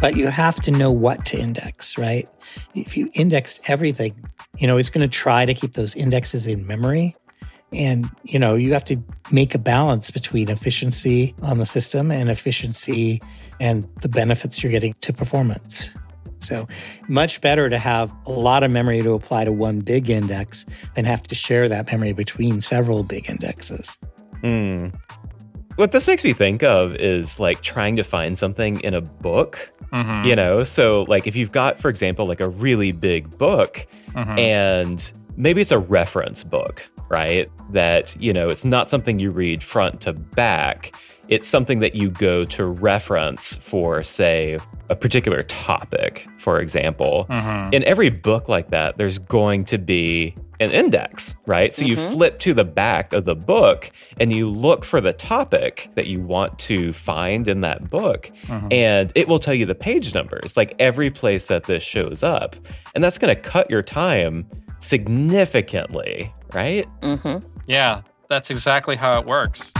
But 0.00 0.16
you 0.16 0.28
have 0.28 0.56
to 0.62 0.70
know 0.70 0.90
what 0.90 1.26
to 1.26 1.38
index, 1.38 1.98
right? 1.98 2.28
If 2.74 2.96
you 2.96 3.10
index 3.14 3.60
everything, 3.66 4.14
you 4.56 4.66
know, 4.66 4.78
it's 4.78 4.90
going 4.90 5.08
to 5.08 5.14
try 5.14 5.44
to 5.44 5.52
keep 5.54 5.74
those 5.74 5.94
indexes 5.94 6.46
in 6.46 6.66
memory. 6.66 7.14
And, 7.72 8.10
you 8.24 8.38
know, 8.38 8.54
you 8.54 8.72
have 8.72 8.84
to 8.84 8.96
make 9.30 9.54
a 9.54 9.58
balance 9.58 10.10
between 10.10 10.48
efficiency 10.48 11.34
on 11.42 11.58
the 11.58 11.66
system 11.66 12.10
and 12.10 12.30
efficiency 12.30 13.20
and 13.60 13.86
the 14.00 14.08
benefits 14.08 14.62
you're 14.62 14.72
getting 14.72 14.94
to 15.02 15.12
performance. 15.12 15.90
So, 16.40 16.68
much 17.08 17.40
better 17.40 17.68
to 17.68 17.78
have 17.78 18.12
a 18.24 18.30
lot 18.30 18.62
of 18.62 18.70
memory 18.70 19.02
to 19.02 19.12
apply 19.12 19.44
to 19.44 19.52
one 19.52 19.80
big 19.80 20.08
index 20.08 20.64
than 20.94 21.04
have 21.04 21.22
to 21.24 21.34
share 21.34 21.68
that 21.68 21.90
memory 21.90 22.12
between 22.12 22.60
several 22.60 23.02
big 23.02 23.28
indexes. 23.28 23.96
Hmm. 24.42 24.88
what 25.74 25.92
this 25.92 26.08
makes 26.08 26.24
me 26.24 26.32
think 26.32 26.64
of 26.64 26.96
is 26.96 27.38
like 27.38 27.60
trying 27.60 27.94
to 27.96 28.02
find 28.02 28.36
something 28.36 28.80
in 28.80 28.94
a 28.94 29.00
book, 29.00 29.72
Mhm. 29.92 30.26
you 30.26 30.34
know? 30.34 30.64
So, 30.64 31.04
like, 31.08 31.28
if 31.28 31.36
you've 31.36 31.52
got, 31.52 31.78
for 31.78 31.88
example, 31.88 32.26
like 32.26 32.40
a 32.40 32.48
really 32.48 32.90
big 32.90 33.38
book 33.38 33.86
Mhm. 34.14 34.38
and 34.40 35.12
maybe 35.36 35.60
it's 35.60 35.70
a 35.70 35.78
reference 35.78 36.42
book, 36.42 36.88
right? 37.08 37.50
That, 37.70 38.14
you 38.20 38.32
know, 38.32 38.48
it's 38.48 38.64
not 38.64 38.90
something 38.90 39.18
you 39.18 39.30
read 39.30 39.62
front 39.62 40.00
to 40.02 40.12
back. 40.12 40.94
It's 41.28 41.46
something 41.46 41.80
that 41.80 41.94
you 41.94 42.08
go 42.10 42.44
to 42.46 42.64
reference 42.64 43.56
for, 43.56 44.02
say, 44.02 44.58
a 44.88 44.96
particular 44.96 45.42
topic, 45.42 46.26
for 46.38 46.58
example. 46.60 47.26
Mhm. 47.28 47.74
In 47.74 47.84
every 47.84 48.08
book 48.08 48.48
like 48.48 48.70
that, 48.70 48.96
there's 48.96 49.18
going 49.18 49.66
to 49.66 49.76
be 49.78 50.34
an 50.60 50.70
index, 50.70 51.36
right? 51.46 51.72
So 51.74 51.84
you 51.84 51.96
Mhm. 51.96 52.12
flip 52.12 52.38
to 52.40 52.54
the 52.54 52.64
back 52.64 53.12
of 53.12 53.26
the 53.26 53.36
book 53.36 53.90
and 54.18 54.32
you 54.32 54.48
look 54.48 54.84
for 54.84 55.00
the 55.00 55.12
topic 55.12 55.88
that 55.94 56.06
you 56.06 56.20
want 56.20 56.58
to 56.60 56.92
find 56.94 57.46
in 57.46 57.60
that 57.60 57.90
book, 57.90 58.30
Mhm. 58.48 58.72
and 58.72 59.12
it 59.14 59.28
will 59.28 59.38
tell 59.38 59.54
you 59.54 59.66
the 59.66 59.74
page 59.74 60.14
numbers, 60.14 60.56
like 60.56 60.74
every 60.78 61.10
place 61.10 61.46
that 61.46 61.64
this 61.64 61.82
shows 61.82 62.22
up. 62.22 62.56
And 62.94 63.04
that's 63.04 63.18
going 63.18 63.32
to 63.34 63.40
cut 63.40 63.70
your 63.70 63.82
time 63.82 64.46
significantly, 64.78 66.32
right? 66.52 66.86
Mm-hmm. 67.00 67.46
Yeah, 67.66 68.02
that's 68.28 68.50
exactly 68.50 68.96
how 68.96 69.18
it 69.20 69.26
works. 69.26 69.72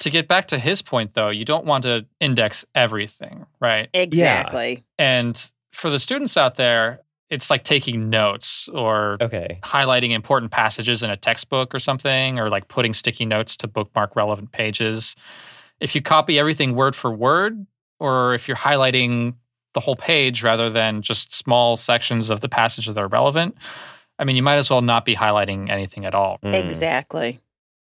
To 0.00 0.10
get 0.10 0.28
back 0.28 0.48
to 0.48 0.58
his 0.58 0.80
point, 0.80 1.14
though, 1.14 1.30
you 1.30 1.44
don't 1.44 1.64
want 1.64 1.82
to 1.82 2.06
index 2.20 2.64
everything, 2.74 3.46
right? 3.60 3.88
Exactly. 3.92 4.84
And 4.96 5.50
for 5.72 5.90
the 5.90 5.98
students 5.98 6.36
out 6.36 6.54
there, 6.54 7.00
it's 7.30 7.50
like 7.50 7.64
taking 7.64 8.08
notes 8.08 8.68
or 8.72 9.18
Okay. 9.20 9.58
highlighting 9.62 10.12
important 10.12 10.50
passages 10.52 11.02
in 11.02 11.10
a 11.10 11.16
textbook 11.16 11.74
or 11.74 11.78
something, 11.78 12.38
or 12.38 12.48
like 12.48 12.68
putting 12.68 12.94
sticky 12.94 13.26
notes 13.26 13.56
to 13.56 13.66
bookmark 13.66 14.14
relevant 14.16 14.52
pages. 14.52 15.14
If 15.80 15.94
you 15.94 16.00
copy 16.00 16.38
everything 16.38 16.74
word 16.74 16.94
for 16.96 17.10
word, 17.10 17.66
or 17.98 18.34
if 18.34 18.46
you're 18.48 18.56
highlighting 18.56 19.34
the 19.74 19.80
whole 19.80 19.96
page 19.96 20.42
rather 20.42 20.70
than 20.70 21.02
just 21.02 21.32
small 21.32 21.76
sections 21.76 22.30
of 22.30 22.40
the 22.40 22.48
passage 22.48 22.86
that 22.86 22.98
are 22.98 23.08
relevant, 23.08 23.54
I 24.18 24.24
mean, 24.24 24.36
you 24.36 24.42
might 24.42 24.56
as 24.56 24.70
well 24.70 24.80
not 24.82 25.04
be 25.04 25.14
highlighting 25.14 25.70
anything 25.70 26.04
at 26.04 26.14
all. 26.14 26.38
Mm. 26.44 26.54
Exactly. 26.54 27.38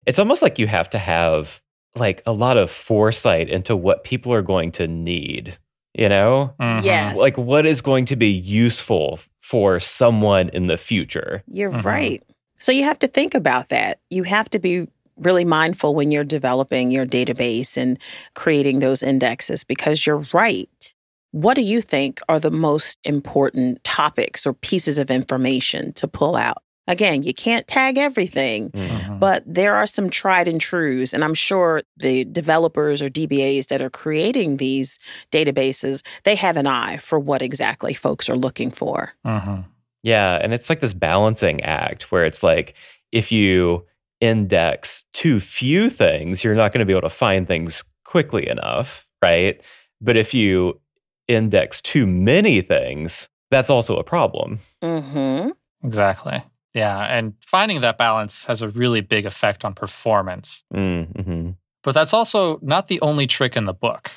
It's 0.06 0.18
almost 0.18 0.42
like 0.42 0.58
you 0.58 0.66
have 0.66 0.90
to 0.90 0.98
have 0.98 1.60
like 1.94 2.22
a 2.26 2.32
lot 2.32 2.56
of 2.56 2.70
foresight 2.70 3.48
into 3.48 3.76
what 3.76 4.02
people 4.04 4.32
are 4.32 4.42
going 4.42 4.72
to 4.72 4.88
need, 4.88 5.56
you 5.94 6.08
know? 6.08 6.52
Mhm. 6.60 6.82
Yes. 6.84 7.16
Like 7.16 7.38
what 7.38 7.66
is 7.66 7.80
going 7.80 8.06
to 8.06 8.16
be 8.16 8.30
useful 8.30 9.20
for 9.40 9.78
someone 9.78 10.48
in 10.48 10.66
the 10.66 10.76
future. 10.76 11.44
You're 11.46 11.70
Mhm. 11.70 11.84
right. 11.84 12.22
So 12.56 12.72
you 12.72 12.82
have 12.84 12.98
to 13.00 13.06
think 13.06 13.34
about 13.34 13.68
that. 13.68 14.00
You 14.10 14.24
have 14.24 14.48
to 14.50 14.58
be 14.58 14.88
really 15.16 15.44
mindful 15.44 15.94
when 15.94 16.10
you're 16.10 16.24
developing 16.24 16.90
your 16.90 17.06
database 17.06 17.76
and 17.76 17.98
creating 18.34 18.80
those 18.80 19.02
indexes 19.02 19.62
because 19.62 20.04
you're 20.06 20.24
right. 20.32 20.94
What 21.34 21.54
do 21.54 21.62
you 21.62 21.82
think 21.82 22.20
are 22.28 22.38
the 22.38 22.52
most 22.52 22.96
important 23.02 23.82
topics 23.82 24.46
or 24.46 24.52
pieces 24.52 24.98
of 24.98 25.10
information 25.10 25.92
to 25.94 26.06
pull 26.06 26.36
out? 26.36 26.58
Again, 26.86 27.24
you 27.24 27.34
can't 27.34 27.66
tag 27.66 27.98
everything, 27.98 28.70
Mhm. 28.70 29.18
but 29.18 29.42
there 29.44 29.74
are 29.74 29.86
some 29.88 30.10
tried 30.10 30.46
and 30.46 30.60
trues. 30.60 31.12
And 31.12 31.24
I'm 31.24 31.34
sure 31.34 31.82
the 31.96 32.22
developers 32.24 33.02
or 33.02 33.08
DBAs 33.08 33.66
that 33.66 33.82
are 33.82 33.90
creating 33.90 34.58
these 34.58 35.00
databases, 35.32 36.02
they 36.22 36.36
have 36.36 36.56
an 36.56 36.68
eye 36.68 36.98
for 36.98 37.18
what 37.18 37.42
exactly 37.42 37.94
folks 37.94 38.28
are 38.30 38.36
looking 38.36 38.70
for. 38.70 39.14
Mhm. 39.26 39.64
Yeah, 40.04 40.38
and 40.40 40.54
it's 40.54 40.70
like 40.70 40.78
this 40.78 40.94
balancing 40.94 41.64
act 41.64 42.12
where 42.12 42.24
it's 42.24 42.44
like 42.44 42.74
if 43.10 43.32
you 43.32 43.86
index 44.20 45.04
too 45.12 45.40
few 45.40 45.90
things, 45.90 46.44
you're 46.44 46.54
not 46.54 46.70
going 46.72 46.78
to 46.78 46.86
be 46.86 46.92
able 46.92 47.08
to 47.08 47.10
find 47.10 47.48
things 47.48 47.82
quickly 48.04 48.46
enough, 48.46 49.08
right? 49.20 49.60
But 50.00 50.16
if 50.16 50.32
you 50.32 50.80
index 51.28 51.80
too 51.80 52.06
many 52.06 52.60
things, 52.60 53.28
that's 53.50 53.70
also 53.70 53.96
a 53.96 54.04
problem. 54.04 54.58
Mm-hmm. 54.82 55.50
Exactly. 55.86 56.42
Yeah. 56.74 56.98
And 56.98 57.34
finding 57.40 57.82
that 57.82 57.98
balance 57.98 58.44
has 58.44 58.62
a 58.62 58.68
really 58.68 59.00
big 59.00 59.26
effect 59.26 59.64
on 59.64 59.74
performance. 59.74 60.64
Mm-hmm. 60.74 61.50
But 61.82 61.92
that's 61.92 62.12
also 62.12 62.58
not 62.62 62.88
the 62.88 63.00
only 63.00 63.26
trick 63.26 63.56
in 63.56 63.66
the 63.66 63.74
book. 63.74 64.10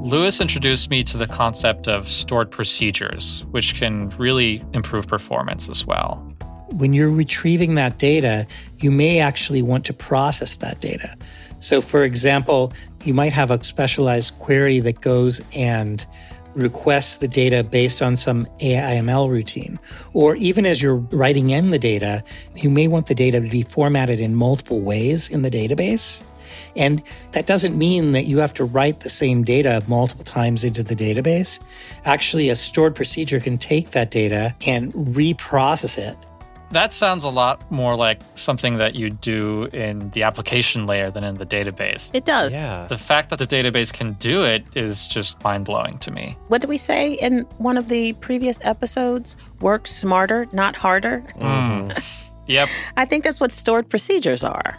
Lewis 0.00 0.40
introduced 0.40 0.90
me 0.90 1.02
to 1.02 1.18
the 1.18 1.26
concept 1.26 1.88
of 1.88 2.08
stored 2.08 2.50
procedures, 2.50 3.44
which 3.50 3.74
can 3.74 4.08
really 4.10 4.64
improve 4.72 5.06
performance 5.06 5.68
as 5.68 5.84
well. 5.84 6.32
When 6.70 6.92
you're 6.92 7.10
retrieving 7.10 7.74
that 7.76 7.98
data, 7.98 8.46
you 8.78 8.90
may 8.90 9.20
actually 9.20 9.62
want 9.62 9.84
to 9.86 9.92
process 9.92 10.56
that 10.56 10.80
data. 10.80 11.16
So, 11.60 11.80
for 11.80 12.04
example, 12.04 12.72
you 13.04 13.14
might 13.14 13.32
have 13.32 13.50
a 13.50 13.62
specialized 13.62 14.38
query 14.38 14.80
that 14.80 15.00
goes 15.00 15.40
and 15.52 16.06
requests 16.54 17.16
the 17.16 17.28
data 17.28 17.62
based 17.62 18.02
on 18.02 18.16
some 18.16 18.46
AIML 18.60 19.30
routine. 19.30 19.78
Or 20.12 20.34
even 20.36 20.66
as 20.66 20.82
you're 20.82 20.96
writing 20.96 21.50
in 21.50 21.70
the 21.70 21.78
data, 21.78 22.22
you 22.54 22.70
may 22.70 22.88
want 22.88 23.06
the 23.06 23.14
data 23.14 23.40
to 23.40 23.48
be 23.48 23.62
formatted 23.62 24.20
in 24.20 24.34
multiple 24.34 24.80
ways 24.80 25.28
in 25.28 25.42
the 25.42 25.50
database. 25.50 26.22
And 26.76 27.02
that 27.32 27.46
doesn't 27.46 27.76
mean 27.76 28.12
that 28.12 28.24
you 28.24 28.38
have 28.38 28.54
to 28.54 28.64
write 28.64 29.00
the 29.00 29.10
same 29.10 29.44
data 29.44 29.82
multiple 29.86 30.24
times 30.24 30.64
into 30.64 30.82
the 30.82 30.94
database. 30.94 31.58
Actually, 32.04 32.48
a 32.48 32.56
stored 32.56 32.94
procedure 32.94 33.40
can 33.40 33.58
take 33.58 33.92
that 33.92 34.10
data 34.10 34.54
and 34.66 34.92
reprocess 34.92 35.98
it 35.98 36.16
That 36.70 36.92
sounds 36.92 37.24
a 37.24 37.30
lot 37.30 37.70
more 37.70 37.96
like 37.96 38.20
something 38.34 38.76
that 38.78 38.94
you 38.94 39.10
do 39.10 39.64
in 39.72 40.10
the 40.10 40.22
application 40.22 40.86
layer 40.86 41.10
than 41.10 41.24
in 41.24 41.36
the 41.36 41.46
database. 41.46 42.10
It 42.12 42.24
does. 42.26 42.52
Yeah. 42.52 42.86
The 42.86 42.98
fact 42.98 43.30
that 43.30 43.38
the 43.38 43.46
database 43.46 43.92
can 43.92 44.12
do 44.14 44.44
it 44.44 44.64
is 44.74 45.08
just 45.08 45.42
mind 45.42 45.64
blowing 45.64 45.98
to 46.00 46.10
me. 46.10 46.36
What 46.48 46.60
did 46.60 46.68
we 46.68 46.76
say 46.76 47.14
in 47.14 47.40
one 47.56 47.78
of 47.78 47.88
the 47.88 48.12
previous 48.14 48.60
episodes? 48.62 49.36
Work 49.60 49.86
smarter, 49.86 50.46
not 50.52 50.76
harder. 50.76 51.24
Mm. 51.38 52.02
Yep. 52.48 52.68
I 52.96 53.04
think 53.04 53.24
that's 53.24 53.40
what 53.40 53.52
stored 53.52 53.88
procedures 53.88 54.42
are. 54.42 54.78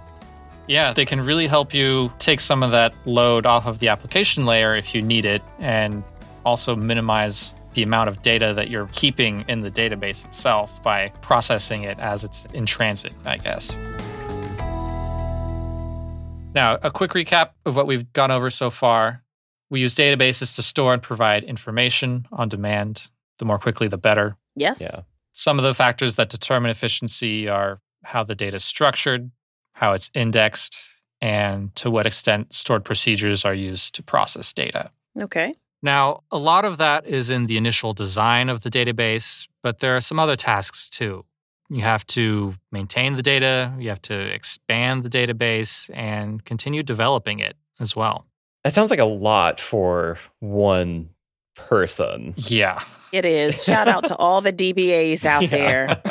Yeah, 0.67 0.93
they 0.93 1.05
can 1.05 1.21
really 1.21 1.47
help 1.47 1.73
you 1.73 2.11
take 2.19 2.39
some 2.39 2.61
of 2.61 2.71
that 2.71 2.93
load 3.05 3.45
off 3.45 3.65
of 3.65 3.79
the 3.79 3.87
application 3.87 4.45
layer 4.45 4.75
if 4.75 4.93
you 4.93 5.01
need 5.01 5.25
it, 5.25 5.41
and 5.59 6.03
also 6.45 6.75
minimize 6.75 7.53
the 7.73 7.83
amount 7.83 8.09
of 8.09 8.21
data 8.21 8.53
that 8.55 8.69
you're 8.69 8.87
keeping 8.91 9.45
in 9.47 9.61
the 9.61 9.71
database 9.71 10.25
itself 10.25 10.81
by 10.81 11.09
processing 11.21 11.83
it 11.83 11.99
as 11.99 12.23
it's 12.23 12.45
in 12.53 12.65
transit, 12.65 13.13
I 13.25 13.37
guess. 13.37 13.77
Now, 16.55 16.79
a 16.81 16.89
quick 16.89 17.11
recap 17.11 17.51
of 17.65 17.75
what 17.75 17.85
we've 17.85 18.11
gone 18.11 18.31
over 18.31 18.49
so 18.49 18.71
far. 18.71 19.23
We 19.69 19.81
use 19.81 19.93
databases 19.93 20.55
to 20.55 20.63
store 20.63 20.93
and 20.93 21.01
provide 21.01 21.43
information 21.43 22.27
on 22.31 22.49
demand. 22.49 23.07
The 23.37 23.45
more 23.45 23.59
quickly, 23.59 23.87
the 23.87 23.99
better. 23.99 24.35
Yes. 24.55 24.81
Yeah. 24.81 25.01
Some 25.31 25.59
of 25.59 25.63
the 25.63 25.75
factors 25.75 26.15
that 26.15 26.29
determine 26.29 26.71
efficiency 26.71 27.47
are 27.47 27.79
how 28.03 28.23
the 28.23 28.35
data 28.35 28.55
is 28.55 28.65
structured, 28.65 29.29
how 29.73 29.93
it's 29.93 30.09
indexed, 30.13 30.79
and 31.21 31.73
to 31.75 31.91
what 31.91 32.05
extent 32.05 32.53
stored 32.53 32.83
procedures 32.83 33.45
are 33.45 33.53
used 33.53 33.93
to 33.95 34.03
process 34.03 34.51
data. 34.51 34.89
Okay. 35.19 35.55
Now, 35.81 36.23
a 36.31 36.37
lot 36.37 36.65
of 36.65 36.77
that 36.77 37.07
is 37.07 37.29
in 37.29 37.45
the 37.45 37.57
initial 37.57 37.93
design 37.93 38.49
of 38.49 38.61
the 38.61 38.69
database, 38.69 39.47
but 39.63 39.79
there 39.79 39.95
are 39.95 40.01
some 40.01 40.19
other 40.19 40.35
tasks 40.35 40.89
too. 40.89 41.25
You 41.69 41.81
have 41.83 42.05
to 42.07 42.55
maintain 42.71 43.15
the 43.15 43.21
data, 43.21 43.73
you 43.77 43.89
have 43.89 44.01
to 44.03 44.13
expand 44.13 45.03
the 45.03 45.09
database, 45.09 45.89
and 45.93 46.43
continue 46.43 46.83
developing 46.83 47.39
it 47.39 47.55
as 47.79 47.95
well. 47.95 48.25
That 48.63 48.73
sounds 48.73 48.89
like 48.89 48.99
a 48.99 49.05
lot 49.05 49.61
for 49.61 50.17
one 50.39 51.09
person. 51.55 52.33
Yeah. 52.35 52.83
It 53.11 53.25
is. 53.25 53.63
Shout 53.63 53.87
out 53.87 54.05
to 54.05 54.15
all 54.15 54.41
the 54.41 54.53
DBAs 54.61 55.25
out 55.25 55.49
there. 55.49 56.01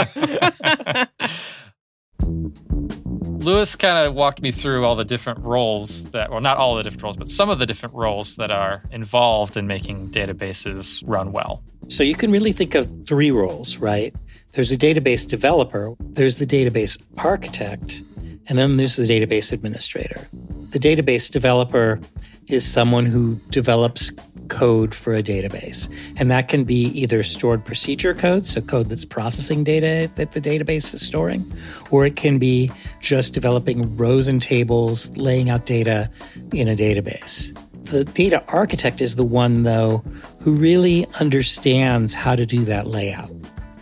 Lewis 3.38 3.77
kind 3.77 4.07
of 4.07 4.14
walked 4.14 4.42
me 4.42 4.51
through 4.51 4.85
all 4.85 4.96
the 4.96 5.05
different 5.05 5.38
roles 5.40 6.05
that, 6.11 6.31
well, 6.31 6.40
not 6.40 6.57
all 6.57 6.74
the 6.74 6.83
different 6.83 7.05
roles, 7.05 7.16
but 7.16 7.29
some 7.29 7.51
of 7.51 7.61
the 7.61 7.66
different 7.66 7.94
roles 7.94 8.35
that 8.37 8.51
are 8.51 8.83
involved 8.90 9.57
in 9.57 9.66
making 9.66 10.11
databases 10.11 11.03
run 11.07 11.31
well. 11.31 11.62
So 11.87 12.03
you 12.03 12.16
can 12.16 12.33
really 12.33 12.53
think 12.53 12.74
of 12.74 13.07
three 13.07 13.31
roles, 13.31 13.77
right? 13.79 14.14
There's 14.53 14.72
a 14.72 14.77
database 14.77 15.27
developer, 15.27 15.94
there's 16.01 16.37
the 16.37 16.46
database 16.46 17.01
architect, 17.18 18.03
and 18.48 18.59
then 18.59 18.77
there's 18.77 18.96
the 18.96 19.05
database 19.05 19.53
administrator. 19.53 20.27
The 20.70 20.81
database 20.81 21.31
developer 21.31 22.01
is 22.48 22.66
someone 22.66 23.07
who 23.07 23.37
develops 23.51 24.11
code 24.49 24.95
for 24.95 25.15
a 25.15 25.23
database. 25.23 25.89
And 26.17 26.31
that 26.31 26.49
can 26.49 26.65
be 26.65 26.87
either 26.87 27.23
stored 27.23 27.65
procedure 27.65 28.15
code, 28.15 28.47
so 28.47 28.61
code 28.61 28.87
that's 28.87 29.05
processing 29.05 29.65
data 29.65 30.11
that 30.17 30.33
the 30.33 30.41
database 30.41 30.93
is 30.95 31.07
storing, 31.07 31.45
or 31.91 32.07
it 32.07 32.17
can 32.17 32.39
be 32.39 32.71
just 33.01 33.35
developing 33.35 33.97
rows 33.97 34.29
and 34.29 34.43
tables, 34.43 35.17
laying 35.17 35.51
out 35.51 35.67
data 35.67 36.11
in 36.53 36.69
a 36.69 36.77
database. 36.77 37.57
The 37.85 38.05
data 38.05 38.45
architect 38.49 39.01
is 39.01 39.17
the 39.17 39.25
one, 39.25 39.63
though, 39.63 39.99
who 40.41 40.55
really 40.55 41.07
understands 41.21 42.13
how 42.13 42.37
to 42.37 42.45
do 42.45 42.65
that 42.67 42.87
layout. 42.87 43.31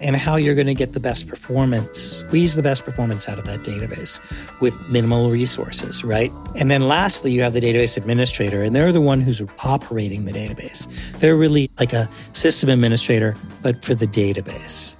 And 0.00 0.16
how 0.16 0.36
you're 0.36 0.54
going 0.54 0.66
to 0.66 0.74
get 0.74 0.92
the 0.92 1.00
best 1.00 1.28
performance, 1.28 1.98
squeeze 1.98 2.54
the 2.54 2.62
best 2.62 2.84
performance 2.84 3.28
out 3.28 3.38
of 3.38 3.44
that 3.46 3.60
database 3.60 4.20
with 4.60 4.88
minimal 4.88 5.30
resources, 5.30 6.04
right? 6.04 6.30
And 6.54 6.70
then 6.70 6.88
lastly, 6.88 7.32
you 7.32 7.42
have 7.42 7.52
the 7.52 7.60
database 7.60 7.96
administrator, 7.96 8.62
and 8.62 8.74
they're 8.74 8.92
the 8.92 9.00
one 9.00 9.20
who's 9.20 9.42
operating 9.64 10.24
the 10.24 10.32
database. 10.32 10.86
They're 11.18 11.36
really 11.36 11.70
like 11.78 11.92
a 11.92 12.08
system 12.32 12.68
administrator, 12.68 13.36
but 13.62 13.84
for 13.84 13.94
the 13.94 14.06
database. 14.06 14.96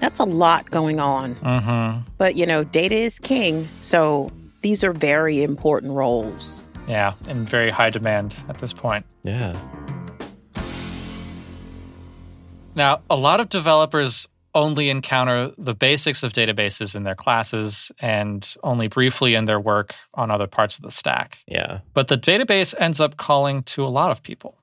That's 0.00 0.18
a 0.18 0.24
lot 0.24 0.70
going 0.70 1.00
on. 1.00 1.34
Mm-hmm. 1.36 2.10
But, 2.18 2.36
you 2.36 2.46
know, 2.46 2.64
data 2.64 2.96
is 2.96 3.18
king. 3.18 3.68
So 3.82 4.30
these 4.60 4.84
are 4.84 4.92
very 4.92 5.42
important 5.42 5.92
roles. 5.92 6.62
Yeah, 6.86 7.14
and 7.28 7.48
very 7.48 7.70
high 7.70 7.88
demand 7.90 8.34
at 8.48 8.58
this 8.58 8.74
point. 8.74 9.06
Yeah. 9.22 9.56
Now, 12.74 13.02
a 13.08 13.16
lot 13.16 13.40
of 13.40 13.48
developers 13.48 14.28
only 14.54 14.88
encounter 14.88 15.52
the 15.58 15.74
basics 15.74 16.22
of 16.22 16.32
databases 16.32 16.94
in 16.94 17.02
their 17.02 17.14
classes 17.14 17.90
and 17.98 18.54
only 18.62 18.86
briefly 18.86 19.34
in 19.34 19.46
their 19.46 19.60
work 19.60 19.94
on 20.14 20.30
other 20.30 20.46
parts 20.46 20.76
of 20.76 20.82
the 20.82 20.90
stack. 20.90 21.38
Yeah. 21.46 21.80
But 21.92 22.08
the 22.08 22.16
database 22.16 22.74
ends 22.78 23.00
up 23.00 23.16
calling 23.16 23.64
to 23.64 23.84
a 23.84 23.88
lot 23.88 24.10
of 24.10 24.22
people. 24.22 24.58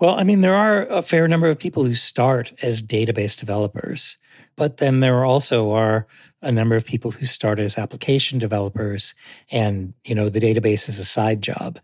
Well, 0.00 0.18
I 0.18 0.24
mean, 0.24 0.40
there 0.40 0.54
are 0.54 0.86
a 0.86 1.02
fair 1.02 1.28
number 1.28 1.48
of 1.48 1.58
people 1.58 1.84
who 1.84 1.94
start 1.94 2.52
as 2.62 2.82
database 2.82 3.38
developers, 3.38 4.18
but 4.56 4.78
then 4.78 5.00
there 5.00 5.24
also 5.24 5.72
are 5.72 6.06
a 6.42 6.50
number 6.50 6.74
of 6.74 6.84
people 6.84 7.12
who 7.12 7.26
start 7.26 7.58
as 7.58 7.78
application 7.78 8.38
developers, 8.38 9.14
and 9.50 9.94
you 10.04 10.14
know, 10.14 10.28
the 10.28 10.40
database 10.40 10.88
is 10.88 10.98
a 10.98 11.04
side 11.04 11.42
job, 11.42 11.78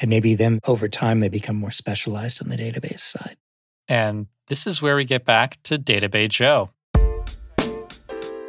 and 0.00 0.10
maybe 0.10 0.34
then 0.34 0.60
over 0.66 0.88
time 0.88 1.20
they 1.20 1.28
become 1.28 1.56
more 1.56 1.70
specialized 1.70 2.42
on 2.42 2.50
the 2.50 2.56
database 2.56 3.00
side. 3.00 3.36
And 3.88 4.26
this 4.48 4.66
is 4.66 4.80
where 4.80 4.96
we 4.96 5.04
get 5.04 5.24
back 5.24 5.62
to 5.64 5.76
Database 5.76 6.30
Joe. 6.30 6.70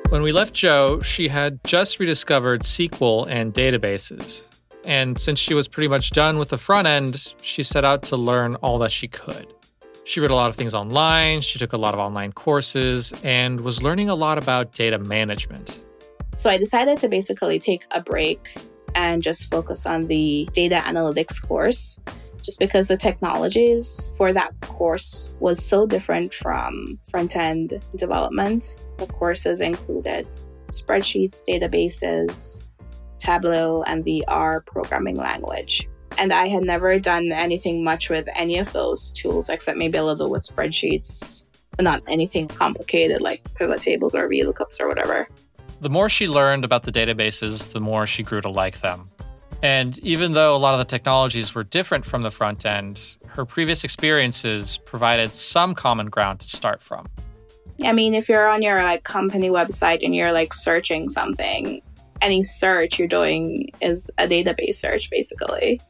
When 0.09 0.21
we 0.21 0.31
left 0.31 0.53
Joe, 0.53 0.99
she 1.01 1.29
had 1.29 1.63
just 1.63 1.99
rediscovered 1.99 2.61
SQL 2.61 3.27
and 3.29 3.53
databases. 3.53 4.47
And 4.85 5.19
since 5.19 5.39
she 5.39 5.53
was 5.53 5.67
pretty 5.67 5.87
much 5.87 6.11
done 6.11 6.37
with 6.37 6.49
the 6.49 6.57
front 6.57 6.87
end, 6.87 7.33
she 7.41 7.63
set 7.63 7.83
out 7.83 8.03
to 8.03 8.15
learn 8.15 8.55
all 8.55 8.77
that 8.79 8.91
she 8.91 9.07
could. 9.07 9.47
She 10.03 10.19
read 10.19 10.29
a 10.29 10.35
lot 10.35 10.49
of 10.49 10.55
things 10.55 10.75
online, 10.75 11.41
she 11.41 11.57
took 11.57 11.73
a 11.73 11.77
lot 11.77 11.95
of 11.95 11.99
online 11.99 12.31
courses, 12.31 13.11
and 13.23 13.61
was 13.61 13.81
learning 13.81 14.09
a 14.09 14.15
lot 14.15 14.37
about 14.37 14.71
data 14.71 14.99
management. 14.99 15.83
So 16.35 16.51
I 16.51 16.57
decided 16.57 16.99
to 16.99 17.09
basically 17.09 17.57
take 17.57 17.85
a 17.89 18.01
break 18.01 18.59
and 18.93 19.23
just 19.23 19.49
focus 19.49 19.87
on 19.87 20.05
the 20.05 20.47
data 20.53 20.75
analytics 20.75 21.41
course 21.41 21.99
just 22.45 22.59
because 22.59 22.87
the 22.87 22.97
technologies 22.97 24.11
for 24.17 24.31
that 24.31 24.53
course 24.61 25.33
was 25.39 25.63
so 25.63 25.87
different 25.87 26.33
from 26.33 26.99
front 27.09 27.35
end 27.35 27.83
development. 27.95 28.85
The 28.97 29.07
courses 29.07 29.61
included 29.61 30.27
spreadsheets, 30.67 31.43
databases, 31.47 32.67
Tableau, 33.17 33.83
and 33.83 34.03
the 34.03 34.23
R 34.27 34.61
programming 34.61 35.15
language. 35.15 35.89
And 36.17 36.31
I 36.31 36.47
had 36.47 36.63
never 36.63 36.99
done 36.99 37.31
anything 37.31 37.83
much 37.83 38.09
with 38.09 38.29
any 38.35 38.57
of 38.59 38.71
those 38.71 39.11
tools 39.11 39.49
except 39.49 39.77
maybe 39.77 39.97
a 39.97 40.03
little 40.03 40.29
with 40.29 40.47
spreadsheets, 40.47 41.45
but 41.75 41.83
not 41.83 42.03
anything 42.07 42.47
complicated 42.47 43.21
like 43.21 43.43
pivot 43.55 43.81
tables 43.81 44.15
or 44.15 44.29
VLOOKUPs 44.29 44.79
or 44.79 44.87
whatever. 44.87 45.27
The 45.81 45.89
more 45.89 46.07
she 46.07 46.27
learned 46.27 46.63
about 46.63 46.83
the 46.83 46.91
databases, 46.91 47.73
the 47.73 47.81
more 47.81 48.07
she 48.07 48.23
grew 48.23 48.41
to 48.41 48.49
like 48.49 48.79
them. 48.79 49.09
And 49.65 49.97
even 50.03 50.33
though 50.33 50.55
a 50.55 50.61
lot 50.61 50.75
of 50.75 50.77
the 50.77 50.85
technologies 50.85 51.55
were 51.55 51.63
different 51.63 52.05
from 52.05 52.21
the 52.21 52.29
front 52.29 52.67
end, 52.67 53.01
her 53.29 53.45
previous 53.45 53.83
experiences 53.83 54.77
provided 54.77 55.31
some 55.31 55.73
common 55.73 56.11
ground 56.11 56.41
to 56.41 56.45
start 56.47 56.83
from. 56.83 57.07
I 57.83 57.91
mean, 57.91 58.13
if 58.13 58.29
you're 58.29 58.47
on 58.47 58.61
your 58.61 58.83
like 58.83 59.03
company 59.03 59.49
website 59.49 60.05
and 60.05 60.15
you're 60.15 60.31
like 60.31 60.53
searching 60.53 61.09
something, 61.09 61.81
any 62.21 62.43
search 62.43 62.99
you're 62.99 63.07
doing 63.07 63.71
is 63.81 64.11
a 64.19 64.27
database 64.27 64.75
search 64.75 65.09
basically. 65.09 65.81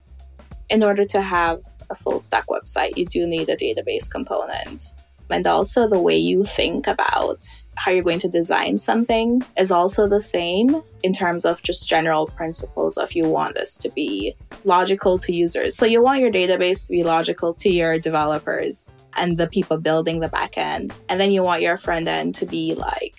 In 0.70 0.82
order 0.82 1.04
to 1.08 1.22
have 1.22 1.62
a 1.90 1.96
full 1.96 2.22
stack 2.22 2.48
website, 2.48 2.96
you 2.96 3.06
do 3.06 3.28
need 3.28 3.50
a 3.50 3.58
database 3.58 4.10
component 4.10 4.86
and 5.30 5.48
also 5.48 5.88
the 5.88 6.00
way 6.00 6.16
you 6.16 6.44
think 6.44 6.88
about 6.88 7.46
how 7.76 7.92
you're 7.92 8.04
going 8.04 8.20
to 8.20 8.30
design 8.30 8.78
something 8.78 9.42
is 9.58 9.72
also 9.72 10.08
the 10.08 10.20
same 10.20 10.82
in 11.04 11.14
terms 11.14 11.46
of 11.46 11.62
just 11.64 11.90
general 11.90 12.28
principles 12.28 12.98
of 12.98 13.14
you 13.14 13.28
want 13.28 13.56
this 13.56 13.78
to 13.80 13.90
be 13.90 14.36
logical 14.64 15.18
to 15.20 15.34
users. 15.34 15.76
So 15.76 15.86
you 15.86 16.02
want 16.02 16.22
your 16.22 16.32
database 16.32 16.88
to 16.88 16.92
be 16.92 17.04
logical 17.04 17.54
to 17.56 17.70
your 17.70 18.00
developers 18.00 18.92
and 19.18 19.38
the 19.38 19.48
people 19.48 19.78
building 19.78 20.20
the 20.20 20.30
backend. 20.30 20.94
And 21.10 21.20
then 21.20 21.32
you 21.32 21.44
want 21.44 21.62
your 21.62 21.78
front 21.78 22.08
end 22.08 22.36
to 22.36 22.46
be 22.46 22.76
like 22.76 23.16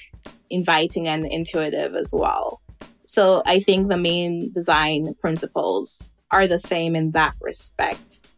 inviting 0.51 1.09
and 1.09 1.27
intuitive 1.27 1.95
as 1.95 2.13
well. 2.15 2.61
So 3.05 3.43
I 3.47 3.61
think 3.61 3.89
the 3.89 3.97
main 3.97 4.51
design 4.53 5.15
principles 5.21 6.11
are 6.31 6.47
the 6.47 6.59
same 6.59 6.97
in 6.97 7.13
that 7.13 7.35
respect. 7.41 8.29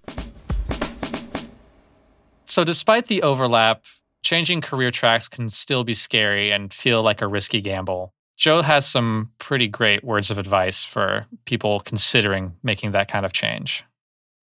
So, 2.49 2.65
despite 2.65 3.09
the 3.09 3.23
overlap, 3.23 3.85
changing 4.23 4.63
career 4.63 4.91
tracks 4.91 5.29
can 5.29 5.51
still 5.51 5.85
be 5.85 5.93
scary 5.93 6.51
and 6.51 6.73
feel 6.73 7.03
like 7.03 7.21
a 7.21 7.27
risky 7.27 7.61
gamble. 7.61 8.15
Joe 8.39 8.63
has 8.63 8.87
some 8.87 9.33
pretty 9.39 9.69
great 9.69 10.03
words 10.03 10.31
of 10.31 10.39
advice 10.39 10.83
for 10.83 11.27
people 11.45 11.81
considering 11.81 12.57
making 12.63 12.93
that 12.93 13.11
kind 13.11 13.27
of 13.27 13.35
change. 13.35 13.85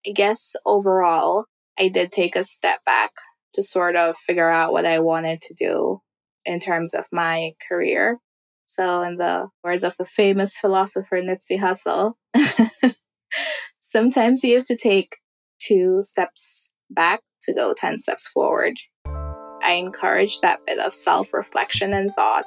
I 0.06 0.12
guess 0.12 0.56
overall, 0.68 1.46
I 1.80 1.88
did 1.88 2.12
take 2.12 2.36
a 2.36 2.44
step 2.44 2.86
back 2.86 3.12
to 3.56 3.64
sort 3.64 3.96
of 3.96 4.16
figure 4.18 4.52
out 4.52 4.72
what 4.72 4.86
I 4.86 5.00
wanted 5.00 5.42
to 5.42 5.56
do 5.56 6.02
in 6.46 6.60
terms 6.60 6.94
of 6.94 7.08
my 7.12 7.54
career. 7.68 8.20
So, 8.66 9.02
in 9.02 9.18
the 9.18 9.48
words 9.64 9.84
of 9.84 9.98
the 9.98 10.06
famous 10.06 10.60
philosopher 10.60 11.22
Nipsey 11.24 11.60
Hussle, 11.60 12.14
sometimes 13.80 14.44
you 14.44 14.54
have 14.56 14.66
to 14.66 14.78
take 14.78 15.18
two 15.60 16.04
steps 16.04 16.72
back 16.92 17.22
to 17.46 17.54
go 17.54 17.74
10 17.74 17.98
steps 17.98 18.28
forward. 18.28 18.78
I 19.06 19.74
encourage 19.74 20.42
that 20.42 20.60
bit 20.66 20.80
of 20.80 20.94
self 20.94 21.34
reflection 21.34 21.94
and 21.94 22.14
thought 22.14 22.46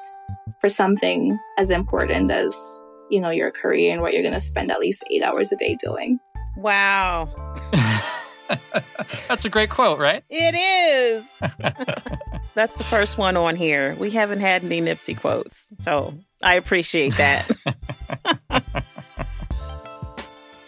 for 0.60 0.68
something 0.68 1.38
as 1.58 1.70
important 1.70 2.30
as, 2.30 2.82
you 3.10 3.20
know, 3.20 3.30
your 3.30 3.50
career 3.50 3.92
and 3.92 4.02
what 4.02 4.12
you're 4.12 4.22
going 4.22 4.34
to 4.34 4.40
spend 4.40 4.70
at 4.70 4.78
least 4.78 5.04
eight 5.10 5.22
hours 5.22 5.50
a 5.52 5.56
day 5.56 5.76
doing. 5.80 6.18
Wow. 6.56 7.28
That's 9.28 9.44
a 9.44 9.48
great 9.48 9.70
quote, 9.70 9.98
right? 9.98 10.24
It 10.30 10.54
is. 10.54 11.24
That's 12.54 12.78
the 12.78 12.84
first 12.84 13.18
one 13.18 13.36
on 13.36 13.56
here. 13.56 13.94
We 13.98 14.10
haven't 14.10 14.40
had 14.40 14.64
any 14.64 14.80
Nipsey 14.80 15.18
quotes, 15.18 15.68
so 15.80 16.14
I 16.42 16.54
appreciate 16.54 17.16
that. 17.16 17.48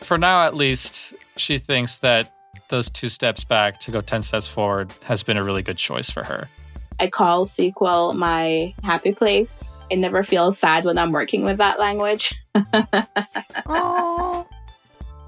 For 0.02 0.18
now, 0.18 0.46
at 0.46 0.54
least, 0.54 1.14
she 1.36 1.58
thinks 1.58 1.96
that 1.98 2.32
those 2.70 2.88
two 2.88 3.08
steps 3.08 3.44
back 3.44 3.78
to 3.80 3.90
go 3.90 4.00
10 4.00 4.22
steps 4.22 4.46
forward 4.46 4.92
has 5.04 5.22
been 5.22 5.36
a 5.36 5.44
really 5.44 5.62
good 5.62 5.76
choice 5.76 6.10
for 6.10 6.24
her. 6.24 6.48
I 6.98 7.08
call 7.08 7.44
SQL 7.44 8.14
my 8.14 8.74
happy 8.82 9.12
place. 9.12 9.70
It 9.90 9.96
never 9.96 10.22
feels 10.22 10.58
sad 10.58 10.84
when 10.84 10.98
I'm 10.98 11.12
working 11.12 11.44
with 11.44 11.58
that 11.58 11.78
language. 11.78 12.34
oh, 13.66 14.46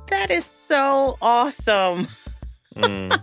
that 0.08 0.30
is 0.30 0.44
so 0.44 1.16
awesome. 1.22 2.08
Mm. 2.76 3.22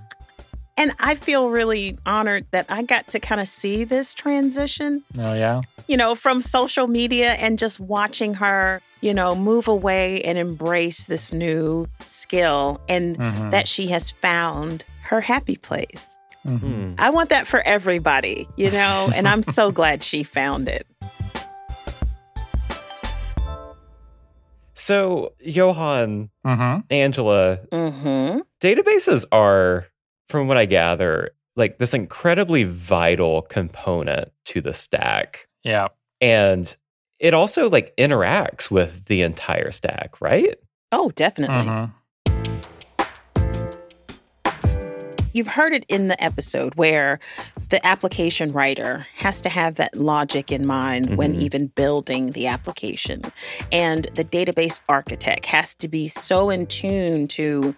And 0.79 0.93
I 0.97 1.15
feel 1.15 1.49
really 1.49 1.97
honored 2.05 2.45
that 2.51 2.65
I 2.69 2.83
got 2.83 3.09
to 3.09 3.19
kind 3.19 3.41
of 3.41 3.49
see 3.49 3.83
this 3.83 4.13
transition. 4.13 5.03
Oh, 5.17 5.33
yeah. 5.33 5.59
You 5.89 5.97
know, 5.97 6.15
from 6.15 6.39
social 6.39 6.87
media 6.87 7.33
and 7.33 7.59
just 7.59 7.81
watching 7.81 8.35
her, 8.35 8.81
you 9.01 9.13
know, 9.13 9.35
move 9.35 9.67
away 9.67 10.21
and 10.21 10.37
embrace 10.37 11.03
this 11.03 11.33
new 11.33 11.85
skill 12.05 12.79
and 12.87 13.17
mm-hmm. 13.17 13.49
that 13.49 13.67
she 13.67 13.87
has 13.87 14.09
found 14.09 14.85
her 15.01 15.19
happy 15.19 15.57
place. 15.57 16.17
Mm-hmm. 16.45 16.93
I 16.97 17.09
want 17.09 17.27
that 17.27 17.45
for 17.45 17.59
everybody, 17.67 18.47
you 18.55 18.71
know, 18.71 19.11
and 19.13 19.27
I'm 19.27 19.43
so 19.43 19.71
glad 19.73 20.01
she 20.01 20.23
found 20.23 20.69
it. 20.69 20.87
So, 24.75 25.33
Johan, 25.41 26.29
mm-hmm. 26.45 26.79
Angela, 26.89 27.59
mm-hmm. 27.69 28.39
databases 28.61 29.25
are 29.29 29.87
from 30.29 30.47
what 30.47 30.57
I 30.57 30.65
gather, 30.65 31.31
like 31.55 31.79
this 31.79 31.93
incredibly 31.93 32.63
vital 32.63 33.41
component 33.41 34.31
to 34.45 34.61
the 34.61 34.73
stack. 34.73 35.47
Yeah. 35.63 35.89
And 36.21 36.75
it 37.19 37.33
also 37.33 37.69
like 37.69 37.95
interacts 37.97 38.71
with 38.71 39.05
the 39.05 39.23
entire 39.23 39.71
stack, 39.71 40.21
right? 40.21 40.57
Oh, 40.91 41.11
definitely. 41.15 41.67
Mm-hmm. 41.67 41.95
You've 45.31 45.47
heard 45.47 45.73
it 45.73 45.85
in 45.89 46.07
the 46.07 46.21
episode 46.23 46.73
where 46.75 47.19
the 47.69 47.85
application 47.85 48.51
writer 48.51 49.05
has 49.15 49.41
to 49.41 49.49
have 49.49 49.75
that 49.75 49.95
logic 49.95 50.51
in 50.51 50.65
mind 50.65 51.05
mm-hmm. 51.05 51.15
when 51.17 51.35
even 51.35 51.67
building 51.67 52.31
the 52.31 52.47
application. 52.47 53.21
And 53.71 54.09
the 54.15 54.23
database 54.23 54.79
architect 54.89 55.45
has 55.45 55.75
to 55.75 55.87
be 55.87 56.07
so 56.07 56.49
in 56.49 56.65
tune 56.65 57.27
to 57.29 57.75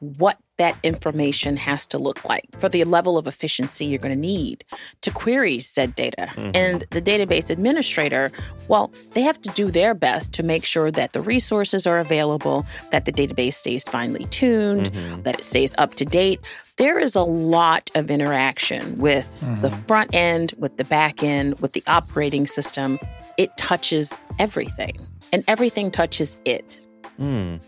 what 0.00 0.38
that 0.56 0.76
information 0.82 1.56
has 1.56 1.86
to 1.86 1.96
look 1.96 2.22
like 2.28 2.44
for 2.58 2.68
the 2.68 2.84
level 2.84 3.16
of 3.16 3.26
efficiency 3.26 3.86
you're 3.86 3.98
going 3.98 4.14
to 4.14 4.20
need 4.20 4.64
to 5.00 5.10
query 5.10 5.58
said 5.58 5.94
data. 5.94 6.28
Mm-hmm. 6.32 6.50
And 6.54 6.84
the 6.90 7.00
database 7.00 7.48
administrator, 7.48 8.30
well, 8.68 8.90
they 9.12 9.22
have 9.22 9.40
to 9.42 9.50
do 9.50 9.70
their 9.70 9.94
best 9.94 10.32
to 10.34 10.42
make 10.42 10.64
sure 10.64 10.90
that 10.90 11.12
the 11.12 11.20
resources 11.20 11.86
are 11.86 11.98
available, 11.98 12.66
that 12.90 13.04
the 13.04 13.12
database 13.12 13.54
stays 13.54 13.84
finely 13.84 14.24
tuned, 14.26 14.92
mm-hmm. 14.92 15.22
that 15.22 15.38
it 15.38 15.44
stays 15.44 15.74
up 15.78 15.94
to 15.94 16.04
date. 16.04 16.46
There 16.76 16.98
is 16.98 17.14
a 17.14 17.22
lot 17.22 17.90
of 17.94 18.10
interaction 18.10 18.98
with 18.98 19.40
mm-hmm. 19.42 19.60
the 19.62 19.70
front 19.86 20.14
end, 20.14 20.54
with 20.58 20.76
the 20.76 20.84
back 20.84 21.22
end, 21.22 21.58
with 21.60 21.72
the 21.72 21.82
operating 21.86 22.46
system. 22.46 22.98
It 23.36 23.54
touches 23.56 24.22
everything, 24.38 24.98
and 25.32 25.42
everything 25.48 25.90
touches 25.90 26.38
it. 26.44 26.80
Mm. 27.18 27.62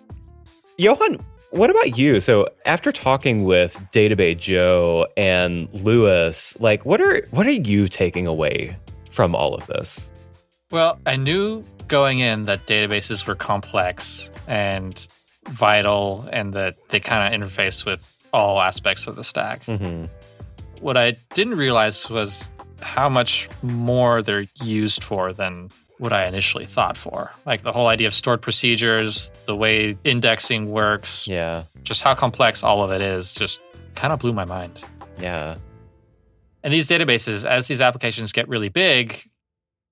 Johan, 0.78 1.18
what 1.52 1.70
about 1.70 1.98
you? 1.98 2.20
So 2.20 2.48
after 2.64 2.92
talking 2.92 3.44
with 3.44 3.74
Database 3.92 4.38
Joe 4.38 5.06
and 5.16 5.68
Lewis, 5.72 6.58
like 6.60 6.84
what 6.84 7.00
are 7.00 7.22
what 7.30 7.46
are 7.46 7.50
you 7.50 7.88
taking 7.88 8.26
away 8.26 8.76
from 9.10 9.34
all 9.34 9.54
of 9.54 9.66
this? 9.66 10.10
Well, 10.70 10.98
I 11.04 11.16
knew 11.16 11.62
going 11.88 12.20
in 12.20 12.46
that 12.46 12.66
databases 12.66 13.26
were 13.26 13.34
complex 13.34 14.30
and 14.48 15.06
vital 15.50 16.26
and 16.32 16.54
that 16.54 16.76
they 16.88 17.00
kind 17.00 17.34
of 17.34 17.38
interface 17.38 17.84
with 17.84 18.26
all 18.32 18.60
aspects 18.60 19.06
of 19.06 19.16
the 19.16 19.24
stack. 19.24 19.62
Mm-hmm. 19.66 20.06
What 20.80 20.96
I 20.96 21.16
didn't 21.34 21.56
realize 21.56 22.08
was 22.08 22.50
how 22.80 23.10
much 23.10 23.50
more 23.62 24.22
they're 24.22 24.46
used 24.62 25.04
for 25.04 25.34
than 25.34 25.68
what 26.02 26.12
I 26.12 26.26
initially 26.26 26.66
thought 26.66 26.96
for. 26.96 27.30
Like 27.46 27.62
the 27.62 27.70
whole 27.70 27.86
idea 27.86 28.08
of 28.08 28.12
stored 28.12 28.42
procedures, 28.42 29.30
the 29.46 29.54
way 29.54 29.96
indexing 30.02 30.68
works. 30.68 31.28
Yeah. 31.28 31.62
Just 31.84 32.02
how 32.02 32.16
complex 32.16 32.64
all 32.64 32.82
of 32.82 32.90
it 32.90 33.00
is 33.00 33.36
just 33.36 33.60
kind 33.94 34.12
of 34.12 34.18
blew 34.18 34.32
my 34.32 34.44
mind. 34.44 34.82
Yeah. 35.20 35.54
And 36.64 36.72
these 36.72 36.88
databases, 36.88 37.48
as 37.48 37.68
these 37.68 37.80
applications 37.80 38.32
get 38.32 38.48
really 38.48 38.68
big, 38.68 39.22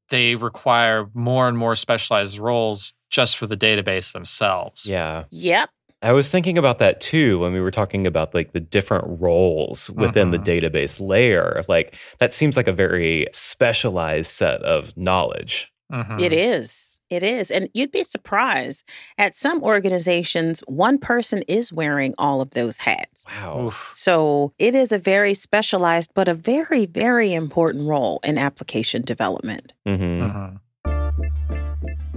they 0.08 0.34
require 0.34 1.08
more 1.14 1.46
and 1.46 1.56
more 1.56 1.76
specialized 1.76 2.38
roles 2.38 2.92
just 3.08 3.36
for 3.36 3.46
the 3.46 3.56
database 3.56 4.12
themselves. 4.12 4.86
Yeah. 4.86 5.24
Yep. 5.30 5.70
I 6.02 6.12
was 6.12 6.28
thinking 6.28 6.58
about 6.58 6.80
that 6.80 7.00
too 7.00 7.38
when 7.38 7.52
we 7.52 7.60
were 7.60 7.70
talking 7.70 8.04
about 8.04 8.34
like 8.34 8.52
the 8.52 8.58
different 8.58 9.04
roles 9.20 9.90
within 9.90 10.32
mm-hmm. 10.32 10.42
the 10.42 10.60
database 10.60 10.98
layer. 10.98 11.64
Like 11.68 11.94
that 12.18 12.32
seems 12.32 12.56
like 12.56 12.66
a 12.66 12.72
very 12.72 13.28
specialized 13.32 14.32
set 14.32 14.60
of 14.62 14.96
knowledge. 14.96 15.70
Mm-hmm. 15.90 16.18
It 16.20 16.32
is. 16.32 16.98
It 17.10 17.24
is. 17.24 17.50
And 17.50 17.68
you'd 17.74 17.90
be 17.90 18.04
surprised 18.04 18.84
at 19.18 19.34
some 19.34 19.62
organizations, 19.64 20.60
one 20.66 20.96
person 20.98 21.42
is 21.48 21.72
wearing 21.72 22.14
all 22.18 22.40
of 22.40 22.50
those 22.50 22.78
hats. 22.78 23.26
Wow. 23.26 23.66
Oof. 23.66 23.88
So 23.90 24.52
it 24.58 24.76
is 24.76 24.92
a 24.92 24.98
very 24.98 25.34
specialized, 25.34 26.12
but 26.14 26.28
a 26.28 26.34
very, 26.34 26.86
very 26.86 27.34
important 27.34 27.88
role 27.88 28.20
in 28.22 28.38
application 28.38 29.02
development. 29.02 29.72
Mm-hmm. 29.86 30.22
Uh-huh. 30.22 30.50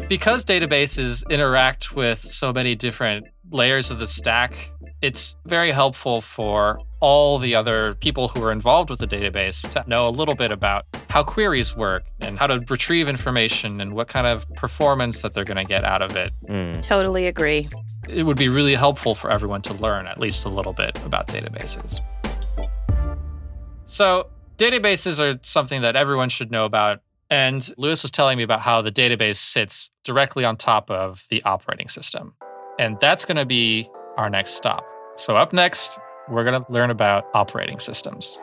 Because 0.08 0.46
databases 0.46 1.28
interact 1.30 1.96
with 1.96 2.24
so 2.24 2.54
many 2.54 2.76
different 2.76 3.26
layers 3.54 3.92
of 3.92 4.00
the 4.00 4.08
stack, 4.08 4.72
it's 5.02 5.36
very 5.46 5.72
helpful 5.72 6.22
for 6.22 6.80
all 7.00 7.38
the 7.38 7.56
other 7.56 7.96
people 7.96 8.30
who 8.30 8.42
are 8.42 8.52
involved 8.52 8.90
with 8.90 9.00
the 9.00 9.08
database 9.08 9.68
to 9.70 9.84
know 9.88 10.08
a 10.08 10.10
little 10.10 10.36
bit 10.36 10.52
about 10.52 10.86
how 11.10 11.24
queries 11.24 11.76
work 11.76 12.04
and 12.22 12.40
how 12.40 12.48
to 12.48 12.64
retrieve 12.70 13.08
information 13.08 13.82
and 13.82 13.94
what 13.94 14.08
kind 14.08 14.26
of 14.26 14.50
performance 14.56 15.22
that 15.22 15.34
they're 15.34 15.44
going 15.44 15.58
to 15.58 15.66
get 15.66 15.84
out 15.84 16.02
of 16.02 16.16
it. 16.16 16.32
Mm. 16.48 16.82
Totally 16.82 17.28
agree. 17.28 17.70
It 18.08 18.24
would 18.24 18.38
be 18.38 18.50
really 18.50 18.76
helpful 18.76 19.14
for 19.14 19.30
everyone 19.30 19.62
to 19.64 19.74
learn 19.74 20.08
at 20.08 20.20
least 20.20 20.46
a 20.46 20.50
little 20.50 20.74
bit 20.74 20.98
about 21.06 21.28
databases. 21.28 22.00
So, 23.86 24.30
databases 24.58 25.20
are 25.20 25.40
something 25.44 25.82
that 25.82 25.96
everyone 25.96 26.30
should 26.30 26.52
know 26.52 26.66
about. 26.66 27.02
And 27.30 27.68
Lewis 27.78 28.04
was 28.04 28.12
telling 28.12 28.38
me 28.38 28.44
about 28.44 28.62
how 28.62 28.82
the 28.82 28.92
database 28.92 29.38
sits 29.38 29.92
directly 30.04 30.46
on 30.46 30.56
top 30.56 30.90
of 30.90 31.26
the 31.30 31.44
operating 31.44 31.90
system. 31.90 32.36
And 32.80 33.00
that's 33.00 33.26
going 33.26 33.38
to 33.38 33.46
be 33.46 33.90
our 34.18 34.30
next 34.30 34.56
stop. 34.56 34.86
So, 35.16 35.36
up 35.36 35.54
next, 35.54 36.00
we're 36.30 36.44
going 36.44 36.64
to 36.64 36.72
learn 36.72 36.90
about 36.90 37.28
operating 37.34 37.80
systems. 37.80 38.40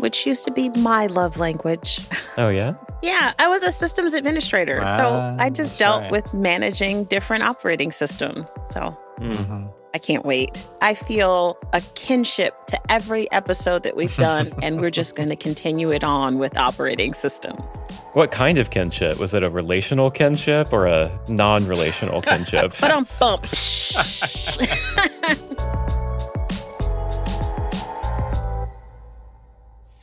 Which 0.00 0.26
used 0.26 0.44
to 0.44 0.50
be 0.50 0.68
my 0.70 1.06
love 1.06 1.36
language. 1.36 2.00
Oh, 2.36 2.48
yeah? 2.48 2.74
yeah, 3.02 3.32
I 3.38 3.48
was 3.48 3.62
a 3.62 3.72
systems 3.72 4.14
administrator. 4.14 4.82
so 4.88 5.36
I 5.38 5.50
just 5.50 5.78
dealt 5.78 6.02
right. 6.02 6.12
with 6.12 6.34
managing 6.34 7.04
different 7.04 7.44
operating 7.44 7.92
systems. 7.92 8.50
So 8.66 8.96
mm-hmm. 9.18 9.66
I 9.92 9.98
can't 9.98 10.24
wait. 10.24 10.66
I 10.80 10.94
feel 10.94 11.58
a 11.72 11.80
kinship 11.94 12.66
to 12.68 12.92
every 12.92 13.30
episode 13.32 13.82
that 13.82 13.96
we've 13.96 14.16
done, 14.16 14.52
and 14.62 14.80
we're 14.80 14.90
just 14.90 15.16
going 15.16 15.30
to 15.30 15.36
continue 15.36 15.90
it 15.90 16.04
on 16.04 16.38
with 16.38 16.56
operating 16.56 17.12
systems. 17.14 17.72
What 18.12 18.30
kind 18.30 18.58
of 18.58 18.70
kinship? 18.70 19.18
Was 19.18 19.34
it 19.34 19.42
a 19.42 19.50
relational 19.50 20.10
kinship 20.10 20.72
or 20.72 20.86
a 20.86 21.10
non 21.28 21.66
relational 21.66 22.22
kinship? 22.22 22.74
but 22.80 22.92
I'm 22.92 23.06
bump. 23.18 23.46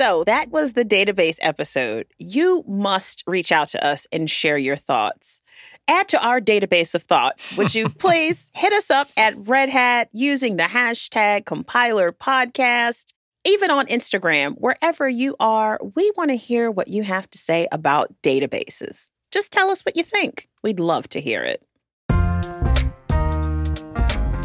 So 0.08 0.24
that 0.24 0.52
was 0.52 0.72
the 0.72 0.86
database 0.86 1.38
episode. 1.42 2.06
You 2.18 2.64
must 2.66 3.26
reach 3.28 3.52
out 3.52 3.68
to 3.70 3.86
us 3.86 4.08
and 4.10 4.32
share 4.32 4.58
your 4.58 4.78
thoughts. 4.78 5.42
Add 5.90 6.08
to 6.10 6.26
our 6.26 6.40
database 6.40 6.96
of 6.96 7.04
thoughts. 7.04 7.58
Would 7.58 7.76
you 7.76 7.90
please 8.00 8.50
hit 8.56 8.72
us 8.72 8.90
up 8.90 9.10
at 9.18 9.36
Red 9.38 9.68
Hat 9.68 10.08
using 10.14 10.56
the 10.56 10.64
hashtag 10.64 11.46
compiler 11.46 12.14
podcast? 12.14 13.12
Even 13.44 13.70
on 13.70 13.86
Instagram, 13.88 14.56
wherever 14.58 15.10
you 15.10 15.36
are, 15.42 15.78
we 15.94 16.10
want 16.16 16.30
to 16.30 16.38
hear 16.38 16.72
what 16.72 16.88
you 16.88 17.04
have 17.04 17.30
to 17.32 17.38
say 17.38 17.68
about 17.74 18.14
databases. 18.24 19.10
Just 19.34 19.52
tell 19.52 19.70
us 19.70 19.82
what 19.82 19.98
you 19.98 20.04
think. 20.04 20.48
We'd 20.64 20.80
love 20.80 21.10
to 21.10 21.20
hear 21.20 21.44
it. 21.44 21.62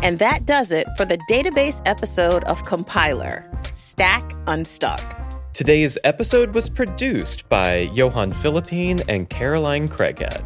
And 0.03 0.19
that 0.19 0.45
does 0.45 0.73
it 0.73 0.89
for 0.97 1.05
the 1.05 1.19
database 1.31 1.81
episode 1.87 2.43
of 2.45 2.65
Compiler 2.65 3.49
Stack 3.71 4.29
Unstuck. 4.49 5.22
Today's 5.55 5.99
episode 6.03 6.55
was 6.55 6.71
produced 6.71 7.47
by 7.51 7.91
Johan 7.93 8.33
Philippine 8.33 9.01
and 9.07 9.29
Caroline 9.29 9.87
Craighead. 9.87 10.43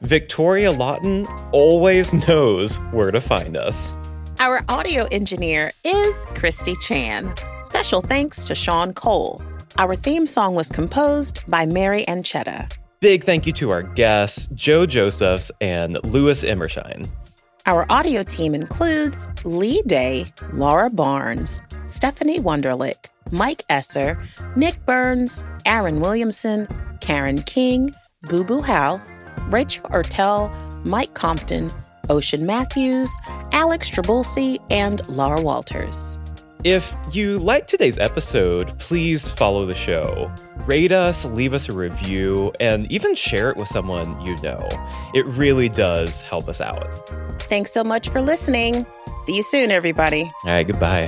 Victoria 0.00 0.72
Lawton 0.72 1.28
always 1.52 2.12
knows 2.26 2.78
where 2.90 3.12
to 3.12 3.20
find 3.20 3.56
us. 3.56 3.96
Our 4.40 4.64
audio 4.68 5.06
engineer 5.12 5.70
is 5.84 6.26
Christy 6.34 6.74
Chan. 6.80 7.32
Special 7.58 8.02
thanks 8.02 8.42
to 8.46 8.56
Sean 8.56 8.92
Cole. 8.94 9.40
Our 9.76 9.94
theme 9.94 10.26
song 10.26 10.56
was 10.56 10.70
composed 10.70 11.48
by 11.48 11.64
Mary 11.64 12.04
Ancheta. 12.08 12.68
Big 12.98 13.22
thank 13.22 13.46
you 13.46 13.52
to 13.52 13.70
our 13.70 13.84
guests, 13.84 14.48
Joe 14.54 14.86
Josephs 14.86 15.52
and 15.60 16.00
Louis 16.02 16.42
Imershein. 16.42 17.08
Our 17.66 17.86
audio 17.90 18.24
team 18.24 18.54
includes 18.54 19.30
Lee 19.44 19.82
Day, 19.82 20.32
Laura 20.52 20.90
Barnes, 20.90 21.62
Stephanie 21.82 22.40
Wunderlich, 22.40 22.96
Mike 23.30 23.64
Esser, 23.68 24.22
Nick 24.56 24.84
Burns, 24.86 25.44
Aaron 25.66 26.00
Williamson, 26.00 26.68
Karen 27.00 27.42
King, 27.42 27.94
Boo 28.22 28.44
Boo 28.44 28.62
Howse, 28.62 29.20
Rachel 29.48 29.88
Ertel, 29.90 30.52
Mike 30.84 31.14
Compton, 31.14 31.70
Ocean 32.08 32.46
Matthews, 32.46 33.10
Alex 33.52 33.90
Traboulsi, 33.90 34.58
and 34.70 35.06
Laura 35.08 35.40
Walters. 35.40 36.18
If 36.64 36.92
you 37.12 37.38
like 37.38 37.68
today's 37.68 37.98
episode, 37.98 38.76
please 38.80 39.28
follow 39.28 39.64
the 39.64 39.76
show. 39.76 40.32
Rate 40.66 40.90
us, 40.90 41.24
leave 41.24 41.54
us 41.54 41.68
a 41.68 41.72
review, 41.72 42.52
and 42.58 42.90
even 42.90 43.14
share 43.14 43.50
it 43.50 43.56
with 43.56 43.68
someone 43.68 44.20
you 44.22 44.36
know. 44.42 44.68
It 45.14 45.24
really 45.26 45.68
does 45.68 46.20
help 46.20 46.48
us 46.48 46.60
out. 46.60 46.92
Thanks 47.42 47.72
so 47.72 47.84
much 47.84 48.08
for 48.08 48.20
listening. 48.20 48.84
See 49.24 49.36
you 49.36 49.44
soon, 49.44 49.70
everybody. 49.70 50.22
All 50.44 50.50
right, 50.50 50.66
goodbye. 50.66 51.06